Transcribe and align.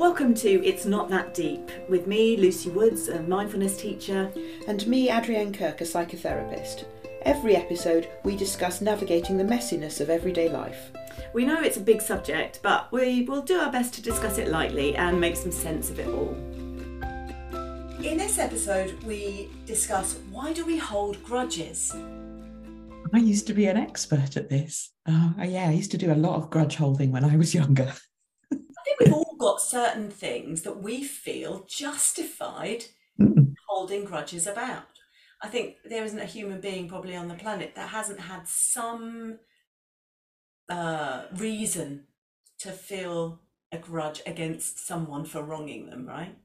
Welcome 0.00 0.34
to 0.36 0.66
It's 0.66 0.86
Not 0.86 1.08
That 1.10 1.34
Deep 1.34 1.70
with 1.88 2.06
me, 2.06 2.36
Lucy 2.36 2.68
Woods, 2.68 3.08
a 3.08 3.22
mindfulness 3.22 3.76
teacher. 3.76 4.32
And 4.66 4.84
me, 4.88 5.08
Adrienne 5.08 5.52
Kirk, 5.52 5.80
a 5.80 5.84
psychotherapist. 5.84 6.84
Every 7.22 7.54
episode, 7.54 8.08
we 8.24 8.34
discuss 8.34 8.80
navigating 8.80 9.36
the 9.36 9.44
messiness 9.44 10.00
of 10.00 10.10
everyday 10.10 10.48
life. 10.48 10.90
We 11.32 11.44
know 11.44 11.60
it's 11.60 11.76
a 11.76 11.80
big 11.80 12.02
subject, 12.02 12.58
but 12.62 12.90
we 12.90 13.22
will 13.22 13.42
do 13.42 13.60
our 13.60 13.70
best 13.70 13.94
to 13.94 14.02
discuss 14.02 14.38
it 14.38 14.48
lightly 14.48 14.96
and 14.96 15.20
make 15.20 15.36
some 15.36 15.52
sense 15.52 15.90
of 15.90 16.00
it 16.00 16.08
all. 16.08 16.34
In 18.02 18.16
this 18.16 18.38
episode, 18.38 19.00
we 19.04 19.48
discuss 19.64 20.18
why 20.32 20.52
do 20.52 20.66
we 20.66 20.76
hold 20.76 21.22
grudges? 21.22 21.94
I 23.12 23.18
used 23.18 23.46
to 23.46 23.54
be 23.54 23.66
an 23.66 23.76
expert 23.76 24.36
at 24.36 24.48
this. 24.48 24.90
Uh, 25.06 25.32
yeah, 25.38 25.68
I 25.68 25.72
used 25.72 25.90
to 25.92 25.98
do 25.98 26.12
a 26.12 26.14
lot 26.14 26.36
of 26.36 26.50
grudge 26.50 26.76
holding 26.76 27.12
when 27.12 27.24
I 27.24 27.36
was 27.36 27.54
younger. 27.54 27.92
We've 29.00 29.12
all 29.12 29.36
got 29.38 29.60
certain 29.60 30.10
things 30.10 30.62
that 30.62 30.82
we 30.82 31.02
feel 31.02 31.64
justified 31.66 32.84
mm. 33.18 33.54
holding 33.68 34.04
grudges 34.04 34.46
about. 34.46 34.84
I 35.42 35.48
think 35.48 35.76
there 35.84 36.04
isn't 36.04 36.18
a 36.18 36.26
human 36.26 36.60
being 36.60 36.88
probably 36.88 37.16
on 37.16 37.28
the 37.28 37.34
planet 37.34 37.74
that 37.74 37.88
hasn't 37.88 38.20
had 38.20 38.46
some 38.46 39.38
uh, 40.68 41.24
reason 41.36 42.04
to 42.58 42.70
feel 42.70 43.40
a 43.72 43.78
grudge 43.78 44.20
against 44.26 44.86
someone 44.86 45.24
for 45.24 45.42
wronging 45.42 45.86
them, 45.86 46.06
right? 46.06 46.36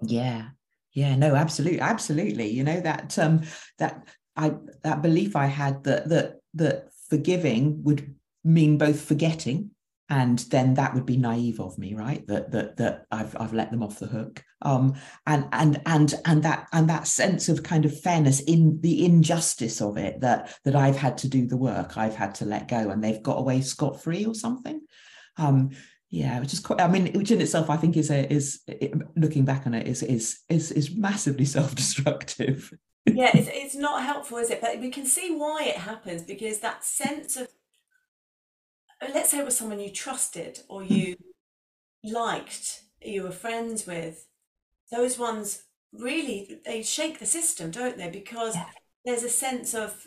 Yeah, 0.00 0.50
yeah, 0.92 1.16
no, 1.16 1.34
absolutely, 1.34 1.80
absolutely. 1.80 2.48
You 2.48 2.62
know 2.64 2.80
that 2.80 3.18
um, 3.18 3.42
that 3.78 4.06
I 4.36 4.54
that 4.82 5.02
belief 5.02 5.34
I 5.34 5.46
had 5.46 5.82
that 5.84 6.08
that 6.08 6.36
that 6.54 6.88
forgiving 7.08 7.82
would 7.82 8.14
mean 8.44 8.78
both 8.78 9.00
forgetting 9.00 9.70
and 10.08 10.38
then 10.50 10.74
that 10.74 10.94
would 10.94 11.06
be 11.06 11.16
naive 11.16 11.60
of 11.60 11.78
me 11.78 11.94
right? 11.94 12.26
That 12.26 12.52
that 12.52 12.76
that 12.76 13.06
I've 13.10 13.36
I've 13.38 13.52
let 13.52 13.70
them 13.70 13.82
off 13.82 13.98
the 13.98 14.06
hook. 14.06 14.42
Um 14.62 14.94
and 15.26 15.48
and 15.52 15.80
and 15.86 16.14
and 16.24 16.42
that 16.44 16.68
and 16.72 16.88
that 16.88 17.08
sense 17.08 17.48
of 17.48 17.62
kind 17.62 17.84
of 17.84 18.00
fairness 18.00 18.40
in 18.40 18.80
the 18.80 19.04
injustice 19.04 19.80
of 19.80 19.96
it 19.96 20.20
that 20.20 20.56
that 20.64 20.76
I've 20.76 20.96
had 20.96 21.18
to 21.18 21.28
do 21.28 21.46
the 21.46 21.56
work 21.56 21.96
I've 21.96 22.14
had 22.14 22.36
to 22.36 22.44
let 22.44 22.68
go 22.68 22.90
and 22.90 23.02
they've 23.02 23.22
got 23.22 23.38
away 23.38 23.60
scot 23.62 24.02
free 24.02 24.24
or 24.24 24.34
something. 24.34 24.80
Um 25.36 25.70
yeah 26.08 26.38
which 26.38 26.52
is 26.52 26.60
quite 26.60 26.80
i 26.80 26.86
mean 26.86 27.12
which 27.14 27.32
in 27.32 27.40
itself 27.40 27.68
i 27.68 27.76
think 27.76 27.96
is 27.96 28.12
a 28.12 28.32
is 28.32 28.62
looking 29.16 29.44
back 29.44 29.66
on 29.66 29.74
it 29.74 29.88
is 29.88 30.04
is 30.04 30.38
is 30.48 30.70
is 30.70 30.94
massively 30.94 31.44
self-destructive. 31.56 32.72
Yeah 33.06 33.30
it's, 33.34 33.48
it's 33.52 33.74
not 33.74 34.04
helpful 34.04 34.38
is 34.38 34.50
it? 34.50 34.60
But 34.60 34.80
we 34.80 34.90
can 34.90 35.04
see 35.04 35.34
why 35.34 35.64
it 35.64 35.76
happens 35.76 36.22
because 36.22 36.60
that 36.60 36.84
sense 36.84 37.36
of 37.36 37.48
let's 39.02 39.30
say 39.30 39.38
it 39.38 39.44
was 39.44 39.56
someone 39.56 39.80
you 39.80 39.90
trusted 39.90 40.60
or 40.68 40.82
you 40.82 41.16
liked, 42.04 42.82
you 43.02 43.22
were 43.22 43.30
friends 43.30 43.86
with, 43.86 44.26
those 44.90 45.18
ones 45.18 45.64
really 45.92 46.60
they 46.64 46.82
shake 46.82 47.18
the 47.18 47.26
system, 47.26 47.70
don't 47.70 47.98
they? 47.98 48.10
Because 48.10 48.54
yeah. 48.54 48.66
there's 49.04 49.22
a 49.22 49.28
sense 49.28 49.74
of 49.74 50.06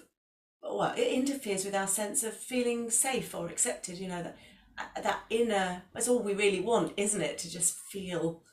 well, 0.62 0.94
it 0.98 1.08
interferes 1.08 1.64
with 1.66 1.76
our 1.76 1.88
sense 1.88 2.24
of 2.24 2.34
feeling 2.34 2.90
safe 2.90 3.34
or 3.34 3.48
accepted. 3.48 3.98
You 3.98 4.10
know 4.10 4.24
that 4.24 4.38
uh, 4.78 5.02
that 5.02 5.20
inner 5.30 5.84
that's 5.94 6.08
all 6.08 6.24
we 6.24 6.34
really 6.34 6.62
want, 6.62 6.94
isn't 6.98 7.22
it? 7.22 7.38
To 7.40 7.50
just 7.50 7.78
feel 7.92 8.44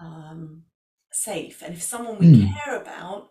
um, 0.00 0.62
safe. 1.10 1.62
And 1.62 1.74
if 1.74 1.82
someone 1.82 2.18
we 2.18 2.26
mm. 2.26 2.54
care 2.64 2.80
about 2.80 3.30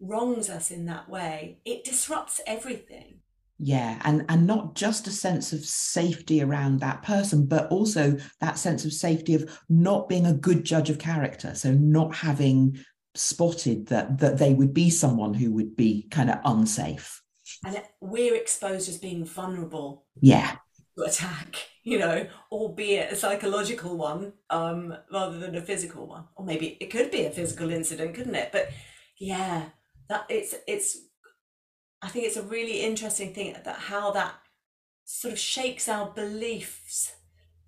wrongs 0.00 0.50
us 0.50 0.70
in 0.70 0.86
that 0.86 1.08
way, 1.08 1.60
it 1.64 1.84
disrupts 1.84 2.40
everything 2.46 3.20
yeah 3.64 4.00
and 4.04 4.24
and 4.28 4.44
not 4.44 4.74
just 4.74 5.06
a 5.06 5.10
sense 5.10 5.52
of 5.52 5.64
safety 5.64 6.42
around 6.42 6.80
that 6.80 7.02
person 7.02 7.46
but 7.46 7.70
also 7.70 8.16
that 8.40 8.58
sense 8.58 8.84
of 8.84 8.92
safety 8.92 9.34
of 9.34 9.48
not 9.68 10.08
being 10.08 10.26
a 10.26 10.32
good 10.32 10.64
judge 10.64 10.90
of 10.90 10.98
character. 10.98 11.54
So 11.54 11.72
not 11.72 12.14
having 12.14 12.78
spotted 13.14 13.86
that 13.88 14.18
that 14.18 14.38
they 14.38 14.52
would 14.52 14.74
be 14.74 14.90
someone 14.90 15.34
who 15.34 15.52
would 15.52 15.76
be 15.76 16.08
kind 16.10 16.30
of 16.30 16.38
unsafe. 16.44 17.20
And 17.64 17.80
we're 18.00 18.34
exposed 18.34 18.88
as 18.88 18.98
being 18.98 19.24
vulnerable 19.24 20.06
yeah. 20.20 20.56
to 20.96 21.04
attack 21.04 21.68
you 21.84 21.98
know 21.98 22.26
albeit 22.50 23.12
a 23.12 23.16
psychological 23.16 23.96
one 23.96 24.32
um 24.50 24.96
rather 25.12 25.38
than 25.38 25.54
a 25.56 25.62
physical 25.62 26.06
one. 26.06 26.24
Or 26.36 26.44
maybe 26.44 26.76
it 26.80 26.90
could 26.90 27.10
be 27.10 27.24
a 27.24 27.30
physical 27.30 27.70
incident 27.70 28.14
couldn't 28.14 28.34
it? 28.34 28.50
But 28.50 28.70
yeah 29.18 29.66
that 30.08 30.26
it's 30.28 30.54
it's 30.66 30.98
I 32.02 32.08
think 32.08 32.26
it's 32.26 32.36
a 32.36 32.42
really 32.42 32.80
interesting 32.80 33.32
thing 33.32 33.56
that 33.64 33.76
how 33.76 34.10
that 34.12 34.34
sort 35.04 35.32
of 35.32 35.38
shakes 35.38 35.88
our 35.88 36.10
beliefs. 36.10 37.14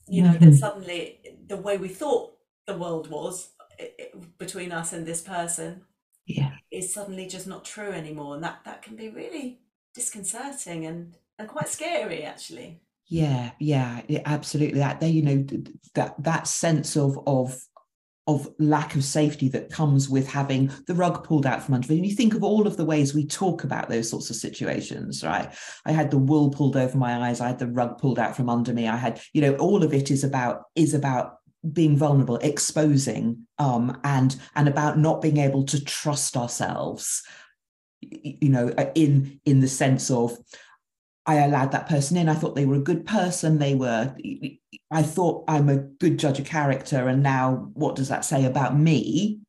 You 0.06 0.22
know, 0.22 0.31
mm-hmm. 0.33 0.50
that 0.50 0.56
suddenly 0.56 1.21
the 1.47 1.56
way 1.56 1.78
we 1.78 1.89
thought 1.89 2.34
the 2.67 2.77
world 2.77 3.09
was 3.09 3.50
it, 3.78 4.39
between 4.39 4.71
us 4.71 4.93
and 4.93 5.06
this 5.06 5.22
person 5.22 5.83
yeah. 6.27 6.53
is 6.71 6.93
suddenly 6.93 7.27
just 7.27 7.47
not 7.47 7.65
true 7.65 7.91
anymore. 7.91 8.34
And 8.34 8.45
that, 8.45 8.59
that 8.65 8.83
can 8.83 8.97
be 8.97 9.09
really 9.09 9.61
disconcerting 9.95 10.84
and, 10.84 11.16
and 11.39 11.49
quite 11.49 11.69
scary, 11.69 12.22
actually. 12.22 12.83
Yeah, 13.06 13.53
yeah, 13.59 14.03
absolutely. 14.27 14.81
That 14.81 15.01
they, 15.01 15.09
you 15.09 15.22
know, 15.22 15.47
that 15.95 16.15
that 16.22 16.47
sense 16.47 16.97
of 16.97 17.19
of 17.27 17.59
of 18.27 18.49
lack 18.59 18.95
of 18.95 19.05
safety 19.05 19.49
that 19.51 19.71
comes 19.71 20.09
with 20.09 20.27
having 20.27 20.71
the 20.87 20.95
rug 20.95 21.25
pulled 21.25 21.45
out 21.45 21.62
from 21.62 21.75
under 21.75 21.93
you. 21.93 21.99
And 21.99 22.07
you 22.07 22.17
think 22.17 22.35
of 22.35 22.43
all 22.43 22.67
of 22.67 22.77
the 22.77 22.85
ways 22.85 23.12
we 23.12 23.27
talk 23.27 23.65
about 23.65 23.89
those 23.89 24.09
sorts 24.09 24.31
of 24.31 24.37
situations, 24.37 25.23
right? 25.23 25.53
I 25.85 25.93
had 25.93 26.11
the 26.11 26.19
wool 26.19 26.51
pulled 26.51 26.77
over 26.77 26.97
my 26.97 27.29
eyes, 27.29 27.41
I 27.41 27.49
had 27.49 27.59
the 27.59 27.67
rug 27.67 27.99
pulled 27.99 28.19
out 28.19 28.34
from 28.34 28.49
under 28.49 28.73
me. 28.73 28.89
I 28.89 28.97
had, 28.97 29.21
you 29.34 29.43
know, 29.43 29.55
all 29.57 29.84
of 29.84 29.93
it 29.93 30.11
is 30.11 30.25
about 30.25 30.63
is 30.75 30.95
about 30.95 31.39
being 31.73 31.97
vulnerable, 31.97 32.37
exposing, 32.37 33.47
um, 33.59 33.99
and 34.05 34.37
and 34.55 34.69
about 34.69 34.99
not 34.99 35.21
being 35.21 35.39
able 35.39 35.65
to 35.65 35.84
trust 35.84 36.37
ourselves, 36.37 37.23
you 38.01 38.49
know, 38.49 38.69
in 38.95 39.41
in 39.45 39.61
the 39.61 39.69
sense 39.69 40.11
of 40.11 40.37
I 41.27 41.37
allowed 41.37 41.73
that 41.73 41.89
person 41.89 42.17
in. 42.17 42.29
I 42.29 42.35
thought 42.35 42.55
they 42.55 42.67
were 42.67 42.75
a 42.75 42.81
good 42.81 43.07
person. 43.07 43.59
They 43.59 43.75
were, 43.75 44.15
I 44.91 45.03
thought 45.03 45.45
I'm 45.49 45.69
a 45.69 45.79
good 45.79 46.19
judge 46.19 46.39
of 46.39 46.47
character. 46.47 47.09
And 47.09 47.23
now 47.23 47.71
what 47.75 47.97
does 47.97 48.09
that 48.09 48.25
say 48.25 48.45
about 48.45 48.79
me? 48.79 49.41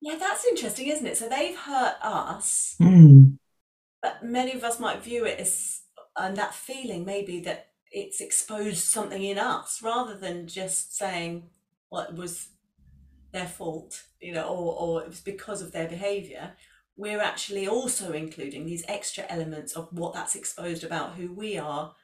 Yeah, 0.00 0.16
that's 0.18 0.44
interesting, 0.44 0.86
isn't 0.88 1.06
it? 1.06 1.16
So 1.16 1.28
they've 1.28 1.56
hurt 1.56 1.96
us, 2.02 2.76
mm. 2.80 3.36
but 4.00 4.22
many 4.22 4.52
of 4.52 4.62
us 4.62 4.78
might 4.78 5.02
view 5.02 5.24
it 5.24 5.40
as, 5.40 5.80
and 6.16 6.36
that 6.36 6.54
feeling 6.54 7.04
maybe 7.04 7.40
that 7.40 7.70
it's 7.90 8.20
exposed 8.20 8.84
something 8.84 9.22
in 9.22 9.38
us 9.38 9.80
rather 9.82 10.16
than 10.16 10.46
just 10.46 10.96
saying, 10.96 11.50
well, 11.90 12.02
it 12.02 12.14
was 12.14 12.48
their 13.32 13.46
fault, 13.46 14.04
you 14.20 14.32
know, 14.32 14.44
or, 14.44 14.76
or 14.78 15.02
it 15.02 15.08
was 15.08 15.20
because 15.20 15.62
of 15.62 15.72
their 15.72 15.88
behavior 15.88 16.52
we're 16.98 17.20
actually 17.20 17.68
also 17.68 18.12
including 18.12 18.66
these 18.66 18.84
extra 18.88 19.24
elements 19.28 19.74
of 19.74 19.88
what 19.92 20.12
that's 20.12 20.34
exposed 20.34 20.82
about 20.82 21.14
who 21.14 21.32
we 21.32 21.56
are 21.56 21.94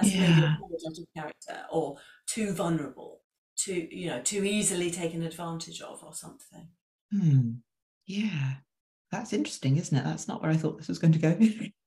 as 0.00 0.14
yeah. 0.14 0.56
maybe 0.60 0.76
a 0.86 1.20
character 1.20 1.66
or 1.70 1.96
too 2.26 2.52
vulnerable, 2.52 3.20
too 3.56 3.88
you 3.90 4.06
know, 4.06 4.20
too 4.22 4.44
easily 4.44 4.92
taken 4.92 5.24
advantage 5.24 5.80
of 5.82 6.02
or 6.04 6.14
something. 6.14 6.68
Hmm. 7.10 7.50
Yeah, 8.06 8.54
that's 9.10 9.32
interesting, 9.32 9.76
isn't 9.76 9.96
it? 9.96 10.04
That's 10.04 10.28
not 10.28 10.40
where 10.40 10.52
I 10.52 10.56
thought 10.56 10.78
this 10.78 10.88
was 10.88 11.00
going 11.00 11.14
to 11.14 11.18
go. 11.18 11.36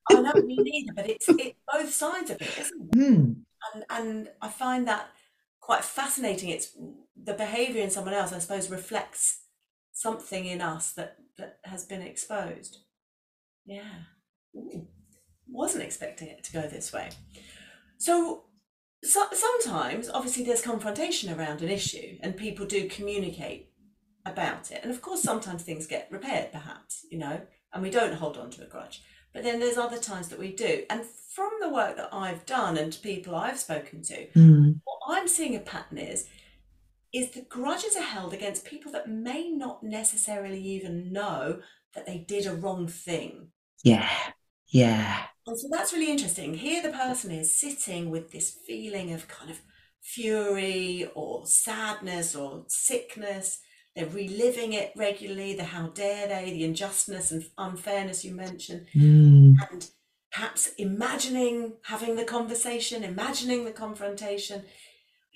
I 0.10 0.22
know 0.22 0.34
me 0.46 0.58
neither, 0.60 0.94
but 0.94 1.10
it's 1.10 1.30
it's 1.30 1.58
both 1.72 1.94
sides 1.94 2.32
of 2.32 2.42
it, 2.42 2.58
isn't 2.60 2.96
it? 2.96 3.00
Hmm. 3.00 3.32
And 3.74 3.86
and 3.90 4.30
I 4.42 4.50
find 4.50 4.86
that 4.90 5.08
quite 5.62 5.86
fascinating. 5.86 6.50
It's 6.50 6.76
the 7.16 7.34
behaviour 7.34 7.82
in 7.82 7.92
someone 7.92 8.14
else, 8.14 8.34
I 8.34 8.40
suppose, 8.40 8.70
reflects 8.70 9.40
something 9.98 10.46
in 10.46 10.62
us 10.62 10.94
that 10.94 11.18
that 11.40 11.58
has 11.64 11.86
been 11.86 12.04
exposed. 12.04 12.78
Yeah. 13.66 14.06
Ooh. 14.56 14.88
Wasn't 15.48 15.84
expecting 15.84 16.28
it 16.28 16.44
to 16.44 16.54
go 16.54 16.62
this 16.62 16.94
way. 16.94 17.10
So, 17.98 18.44
so 19.04 19.26
sometimes, 19.32 20.10
obviously, 20.10 20.44
there's 20.44 20.62
confrontation 20.62 21.34
around 21.34 21.62
an 21.62 21.70
issue 21.70 22.18
and 22.22 22.38
people 22.38 22.66
do 22.66 22.88
communicate 22.90 23.72
about 24.26 24.72
it. 24.72 24.82
And 24.84 24.92
of 24.92 25.02
course, 25.02 25.24
sometimes 25.24 25.64
things 25.64 25.88
get 25.88 26.10
repaired, 26.12 26.52
perhaps, 26.52 27.06
you 27.10 27.18
know, 27.18 27.42
and 27.74 27.82
we 27.82 27.90
don't 27.90 28.14
hold 28.14 28.38
on 28.38 28.52
to 28.52 28.64
a 28.64 28.68
grudge. 28.68 29.02
But 29.34 29.44
then 29.44 29.60
there's 29.60 29.78
other 29.78 30.00
times 30.00 30.30
that 30.30 30.40
we 30.40 30.54
do. 30.54 30.84
And 30.90 31.04
from 31.34 31.52
the 31.60 31.70
work 31.70 31.98
that 31.98 32.14
I've 32.14 32.46
done 32.46 32.78
and 32.78 32.98
people 33.02 33.36
I've 33.36 33.60
spoken 33.60 34.04
to, 34.04 34.28
mm. 34.36 34.80
what 34.84 35.18
I'm 35.18 35.28
seeing 35.28 35.56
a 35.56 35.60
pattern 35.60 35.98
is 35.98 36.28
is 37.14 37.32
the 37.32 37.42
grudges 37.42 37.96
are 37.96 38.02
held 38.02 38.34
against 38.34 38.66
people 38.66 38.92
that 38.92 39.10
may 39.10 39.50
not 39.50 39.84
necessarily 39.84 40.62
even 40.62 41.12
know 41.12 41.60
that 41.94 42.06
they 42.06 42.18
did 42.20 42.46
a 42.46 42.56
wrong 42.56 42.88
thing. 42.88 43.48
Yeah, 43.84 44.10
yeah. 44.68 45.24
And 45.46 45.58
so 45.58 45.68
that's 45.72 45.94
really 45.94 46.12
interesting. 46.12 46.54
Here, 46.54 46.82
the 46.82 46.92
person 46.92 47.32
is 47.32 47.58
sitting 47.58 48.10
with 48.10 48.32
this 48.32 48.58
feeling 48.68 49.14
of 49.14 49.28
kind 49.28 49.50
of 49.50 49.62
fury 50.02 51.10
or 51.16 51.46
sadness 51.46 52.36
or 52.36 52.66
sickness. 52.68 53.60
They're 53.96 54.08
reliving 54.08 54.74
it 54.74 54.92
regularly, 54.96 55.56
the 55.56 55.64
how 55.64 55.88
dare 55.88 56.28
they, 56.28 56.52
the 56.52 56.64
injustice 56.66 57.32
and 57.32 57.44
unfairness 57.58 58.24
you 58.24 58.36
mentioned. 58.36 58.88
Mm. 58.96 59.56
And 59.72 59.90
perhaps 60.32 60.72
imagining 60.78 61.74
having 61.84 62.16
the 62.16 62.24
conversation, 62.24 63.04
imagining 63.04 63.66
the 63.66 63.72
confrontation 63.72 64.64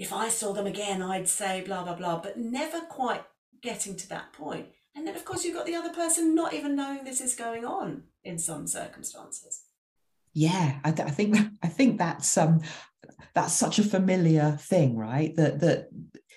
if 0.02 0.12
I 0.12 0.30
saw 0.30 0.52
them 0.52 0.66
again, 0.66 1.04
I'd 1.04 1.28
say 1.28 1.62
blah, 1.62 1.84
blah, 1.84 1.94
blah, 1.94 2.20
but 2.20 2.36
never 2.36 2.82
quite 2.82 3.24
getting 3.62 3.96
to 3.98 4.10
that 4.10 4.34
point. 4.34 4.66
And 4.96 5.06
then, 5.06 5.16
of 5.16 5.24
course, 5.24 5.46
you've 5.46 5.56
got 5.56 5.68
the 5.68 5.76
other 5.76 5.94
person 5.94 6.34
not 6.34 6.56
even 6.56 6.76
knowing 6.76 7.04
this 7.04 7.22
is 7.22 7.36
going 7.36 7.66
on 7.66 8.06
in 8.24 8.40
some 8.40 8.66
circumstances. 8.66 9.62
Yeah, 10.34 10.80
I, 10.84 10.92
th- 10.92 11.08
I 11.08 11.12
think 11.12 11.38
I 11.64 11.68
think 11.68 12.00
that's 12.00 12.36
um 12.36 12.62
that's 13.36 13.54
such 13.54 13.78
a 13.78 13.84
familiar 13.84 14.58
thing, 14.60 14.98
right? 14.98 15.36
That 15.36 15.60
that 15.60 15.90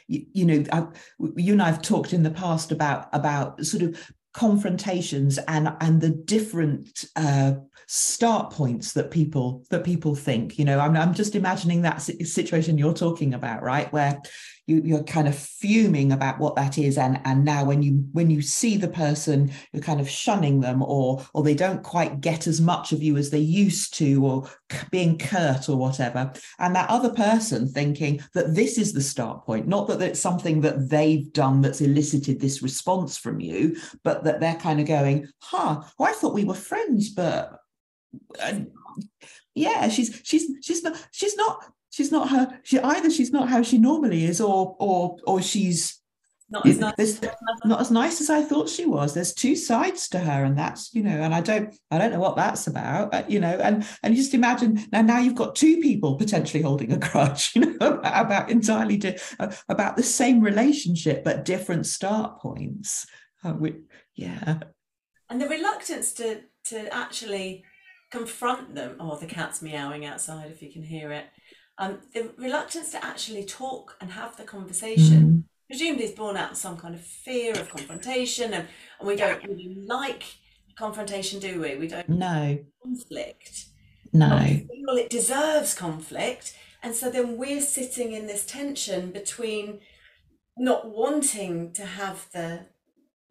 you, 0.09 0.27
you 0.35 0.45
know, 0.45 0.65
I, 0.71 0.87
you 1.35 1.55
and 1.55 1.63
I've 1.63 1.81
talked 1.81 2.13
in 2.13 2.23
the 2.23 2.31
past 2.31 2.71
about 2.71 3.09
about 3.15 3.65
sort 3.65 3.83
of 3.83 4.13
confrontations 4.35 5.39
and 5.39 5.73
and 5.81 6.01
the 6.01 6.11
different 6.11 7.07
uh, 7.17 7.55
start 7.87 8.51
points 8.51 8.93
that 8.93 9.11
people 9.11 9.65
that 9.71 9.85
people 9.85 10.15
think 10.15 10.59
you 10.59 10.65
know 10.65 10.79
i'm, 10.79 10.97
I'm 10.97 11.13
just 11.13 11.35
imagining 11.35 11.83
that 11.83 12.01
situation 12.01 12.79
you're 12.79 12.95
talking 12.95 13.35
about 13.35 13.63
right? 13.63 13.93
Where 13.93 14.21
you, 14.67 14.81
you're 14.85 15.05
kind 15.05 15.29
of 15.29 15.37
fuming 15.37 16.13
about 16.13 16.39
what 16.39 16.57
that 16.57 16.79
is. 16.79 16.99
And 16.99 17.21
and 17.25 17.45
now 17.45 17.65
when 17.65 17.83
you 17.83 18.07
when 18.13 18.31
you 18.31 18.43
see 18.43 18.77
the 18.77 18.89
person 18.89 19.51
you're 19.73 19.83
kind 19.83 20.01
of 20.01 20.09
shunning 20.09 20.61
them 20.61 20.83
or 20.83 21.25
or 21.35 21.43
they 21.43 21.55
don't 21.55 21.83
quite 21.83 22.21
get 22.21 22.47
as 22.47 22.61
much 22.61 22.93
of 22.93 23.03
you 23.03 23.17
as 23.17 23.31
they 23.31 23.39
used 23.39 23.95
to 23.95 24.25
or 24.25 24.49
being 24.91 25.19
curt 25.19 25.69
or 25.69 25.77
whatever. 25.77 26.33
And 26.59 26.75
that 26.75 26.91
other 26.91 27.11
person 27.11 27.69
thinking 27.69 28.21
that 28.35 28.55
this 28.55 28.79
is 28.79 28.93
the 28.93 29.01
start 29.01 29.45
point 29.45 29.67
not 29.67 29.89
that 29.89 30.03
it's 30.03 30.21
something 30.21 30.61
that 30.61 30.89
they've 30.89 31.33
done 31.33 31.61
that's 31.61 31.81
elicited 31.81 32.41
this 32.41 32.63
response 32.63 33.17
from 33.19 33.41
you 33.41 33.77
but 34.03 34.25
that 34.25 34.41
they're 34.41 34.55
kind 34.57 34.81
of 34.81 34.87
going 34.87 35.29
huh 35.41 35.83
well, 35.99 36.09
i 36.09 36.13
thought 36.13 36.35
we 36.35 36.45
were 36.45 36.55
friends 36.55 37.11
but 37.11 37.59
yeah 39.55 39.89
she's 39.89 40.21
she's 40.25 40.51
she's 40.63 40.83
not 40.83 41.07
she's 41.13 41.37
not 41.37 41.65
she's 41.95 42.11
not 42.11 42.29
her 42.31 42.59
she 42.65 42.79
either 42.81 43.09
she's 43.09 43.31
not 43.31 43.49
how 43.49 43.63
she 43.63 43.79
normally 43.79 44.25
is 44.25 44.41
or 44.41 44.77
or 44.81 45.17
or 45.27 45.41
she's 45.41 46.01
not 46.51 46.67
as 46.67 46.79
nice 46.79 47.21
not 47.65 47.81
as 47.81 47.91
nice 47.91 48.21
as 48.21 48.29
I 48.29 48.43
thought 48.43 48.69
she 48.69 48.85
was. 48.85 49.15
There's 49.15 49.33
two 49.33 49.57
sides 49.57 50.09
to 50.11 50.19
her, 50.19 50.45
and 50.45 50.59
that's 50.59 50.95
you 50.95 51.03
know, 51.03 51.19
and 51.23 51.35
I 51.35 51.41
don't 51.41 51.75
I 51.91 51.99
don't 51.99 52.13
know 52.13 52.21
what 52.21 52.37
that's 52.37 52.67
about, 52.67 53.31
you 53.31 53.41
know, 53.41 53.59
and 53.63 53.87
and 54.03 54.15
you 54.15 54.23
just 54.23 54.35
imagine 54.35 54.85
now 54.93 55.01
now 55.01 55.19
you've 55.19 55.35
got 55.35 55.57
two 55.57 55.79
people 55.79 56.17
potentially 56.17 56.63
holding 56.63 56.93
a 56.93 56.99
grudge, 56.99 57.53
you 57.55 57.63
know, 57.63 57.77
about, 57.81 58.27
about 58.27 58.51
entirely 58.51 58.99
di- 58.99 59.19
about 59.69 59.97
the 59.97 60.03
same 60.03 60.41
relationship 60.43 61.25
but 61.25 61.47
different 61.47 61.87
start 61.87 62.39
points. 62.41 63.07
Uh, 63.43 63.55
we, 63.59 63.77
yeah, 64.15 64.59
and 65.31 65.41
the 65.41 65.49
reluctance 65.49 66.13
to 66.13 66.43
to 66.67 66.95
actually 66.95 67.65
confront 68.11 68.75
them. 68.75 68.97
Oh, 69.01 69.17
the 69.17 69.27
cat's 69.27 69.63
meowing 69.63 70.05
outside 70.05 70.51
if 70.51 70.63
you 70.63 70.71
can 70.71 70.83
hear 70.83 71.11
it 71.11 71.25
um, 71.79 71.99
the 72.13 72.31
reluctance 72.39 72.91
to 72.93 73.05
actually 73.05 73.45
talk 73.45 73.97
and 74.01 74.11
have 74.13 74.37
the 74.37 74.45
conversation. 74.45 75.23
Mm. 75.23 75.45
presumably 75.69 76.05
is 76.05 76.13
born 76.13 76.37
out 76.37 76.53
of 76.53 76.57
some 76.57 76.77
kind 76.77 76.95
of 76.95 77.01
fear 77.01 77.53
of 77.53 77.69
confrontation 77.69 78.53
and, 78.53 78.69
and 78.99 79.09
we 79.09 79.17
don't 79.17 79.43
really 79.45 79.75
like 79.87 80.25
confrontation 80.77 81.41
do 81.41 81.61
we? 81.61 81.77
We 81.77 81.89
don't 81.89 82.09
no. 82.09 82.59
conflict. 82.83 83.67
No. 84.13 84.61
Well, 84.87 84.97
it 84.97 85.11
deserves 85.11 85.75
conflict 85.75 86.57
and 86.83 86.95
so 86.95 87.11
then 87.11 87.39
we're 87.39 87.63
sitting 87.63 88.13
in 88.13 88.27
this 88.27 88.45
tension 88.45 89.11
between 89.11 89.81
not 90.57 90.89
wanting 90.89 91.73
to 91.73 91.85
have 91.85 92.29
the 92.33 92.67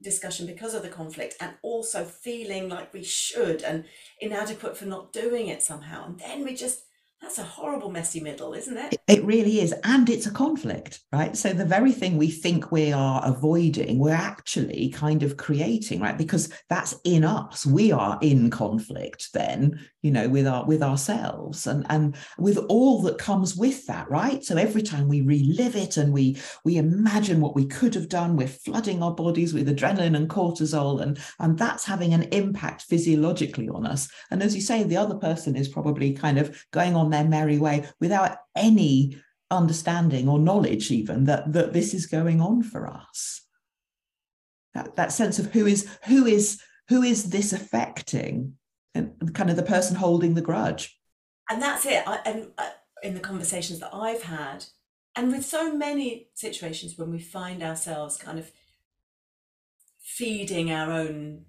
discussion 0.02 0.46
because 0.46 0.74
of 0.74 0.82
the 0.82 0.90
conflict 0.90 1.36
and 1.40 1.54
also 1.62 2.04
feeling 2.04 2.68
like 2.68 2.94
we 2.94 3.04
should 3.04 3.62
and 3.62 3.86
inadequate 4.20 4.76
for 4.76 4.86
not 4.86 5.14
doing 5.14 5.48
it 5.48 5.62
somehow. 5.62 6.06
And 6.06 6.20
then 6.20 6.44
we 6.44 6.56
just 6.56 6.82
that's 7.24 7.40
a 7.40 7.44
horrible 7.44 7.90
messy 7.90 8.20
middle, 8.20 8.54
isn't 8.54 8.78
it? 8.78 8.98
It 9.08 9.24
really 9.24 9.62
is. 9.62 9.74
And 9.86 10.10
it's 10.10 10.26
a 10.26 10.32
conflict, 10.32 11.00
right? 11.14 11.38
So 11.38 11.54
the 11.54 11.64
very 11.64 11.94
thing 11.94 12.18
we 12.18 12.30
think 12.30 12.70
we 12.70 12.92
are 12.92 13.22
avoiding, 13.24 13.98
we're 13.98 14.14
actually 14.14 14.90
kind 14.90 15.24
of 15.24 15.38
creating, 15.38 16.02
right? 16.02 16.18
Because 16.18 16.52
that's 16.70 17.00
in 17.06 17.24
us. 17.24 17.66
We 17.66 17.94
are 17.94 18.20
in 18.22 18.50
conflict 18.50 19.30
then, 19.34 19.80
you 20.02 20.12
know, 20.12 20.28
with 20.28 20.46
our 20.46 20.66
with 20.66 20.84
ourselves 20.84 21.66
and 21.66 21.86
and 21.90 22.18
with 22.38 22.58
all 22.68 23.02
that 23.04 23.20
comes 23.20 23.56
with 23.56 23.88
that, 23.88 24.12
right? 24.12 24.44
So 24.44 24.58
every 24.58 24.82
time 24.82 25.08
we 25.08 25.22
relive 25.22 25.78
it 25.78 25.96
and 25.96 26.12
we 26.12 26.38
we 26.66 26.76
imagine 26.76 27.40
what 27.40 27.56
we 27.56 27.66
could 27.66 27.96
have 27.96 28.10
done, 28.10 28.36
we're 28.36 28.48
flooding 28.50 29.02
our 29.02 29.16
bodies 29.16 29.54
with 29.54 29.70
adrenaline 29.70 30.18
and 30.18 30.30
cortisol, 30.30 31.02
and 31.02 31.18
and 31.40 31.58
that's 31.58 31.86
having 31.86 32.14
an 32.14 32.24
impact 32.34 32.82
physiologically 32.82 33.70
on 33.70 33.86
us. 33.86 34.10
And 34.30 34.44
as 34.44 34.56
you 34.56 34.62
say, 34.62 34.84
the 34.84 34.98
other 34.98 35.16
person 35.16 35.56
is 35.56 35.70
probably 35.70 36.12
kind 36.12 36.38
of 36.38 36.66
going 36.72 36.98
on 36.98 37.13
their 37.14 37.24
merry 37.24 37.58
way 37.58 37.88
without 38.00 38.38
any 38.56 39.18
understanding 39.52 40.28
or 40.28 40.40
knowledge 40.40 40.90
even 40.92 41.26
that 41.26 41.54
that 41.54 41.74
this 41.74 41.94
is 41.94 42.06
going 42.06 42.42
on 42.42 42.64
for 42.64 42.88
us. 42.88 43.42
That, 44.74 44.96
that 44.96 45.12
sense 45.12 45.38
of 45.38 45.54
who 45.54 45.68
is 45.68 45.88
who 46.06 46.26
is 46.26 46.62
who 46.90 47.04
is 47.04 47.30
this 47.30 47.54
affecting 47.54 48.54
and 48.96 49.34
kind 49.34 49.50
of 49.50 49.56
the 49.56 49.64
person 49.64 49.96
holding 49.96 50.34
the 50.34 50.42
grudge. 50.42 51.00
And 51.50 51.62
that's 51.62 51.86
it. 51.86 52.04
I, 52.08 52.20
and 52.26 52.52
uh, 52.58 52.70
in 53.04 53.14
the 53.14 53.20
conversations 53.20 53.80
that 53.80 53.94
i've 53.94 54.24
had 54.24 54.66
and 55.16 55.32
with 55.32 55.46
so 55.46 55.76
many 55.76 56.30
situations 56.34 56.98
when 56.98 57.12
we 57.12 57.20
find 57.20 57.62
ourselves 57.62 58.18
kind 58.18 58.40
of 58.40 58.52
feeding 60.02 60.72
our 60.72 60.92
own 60.92 61.46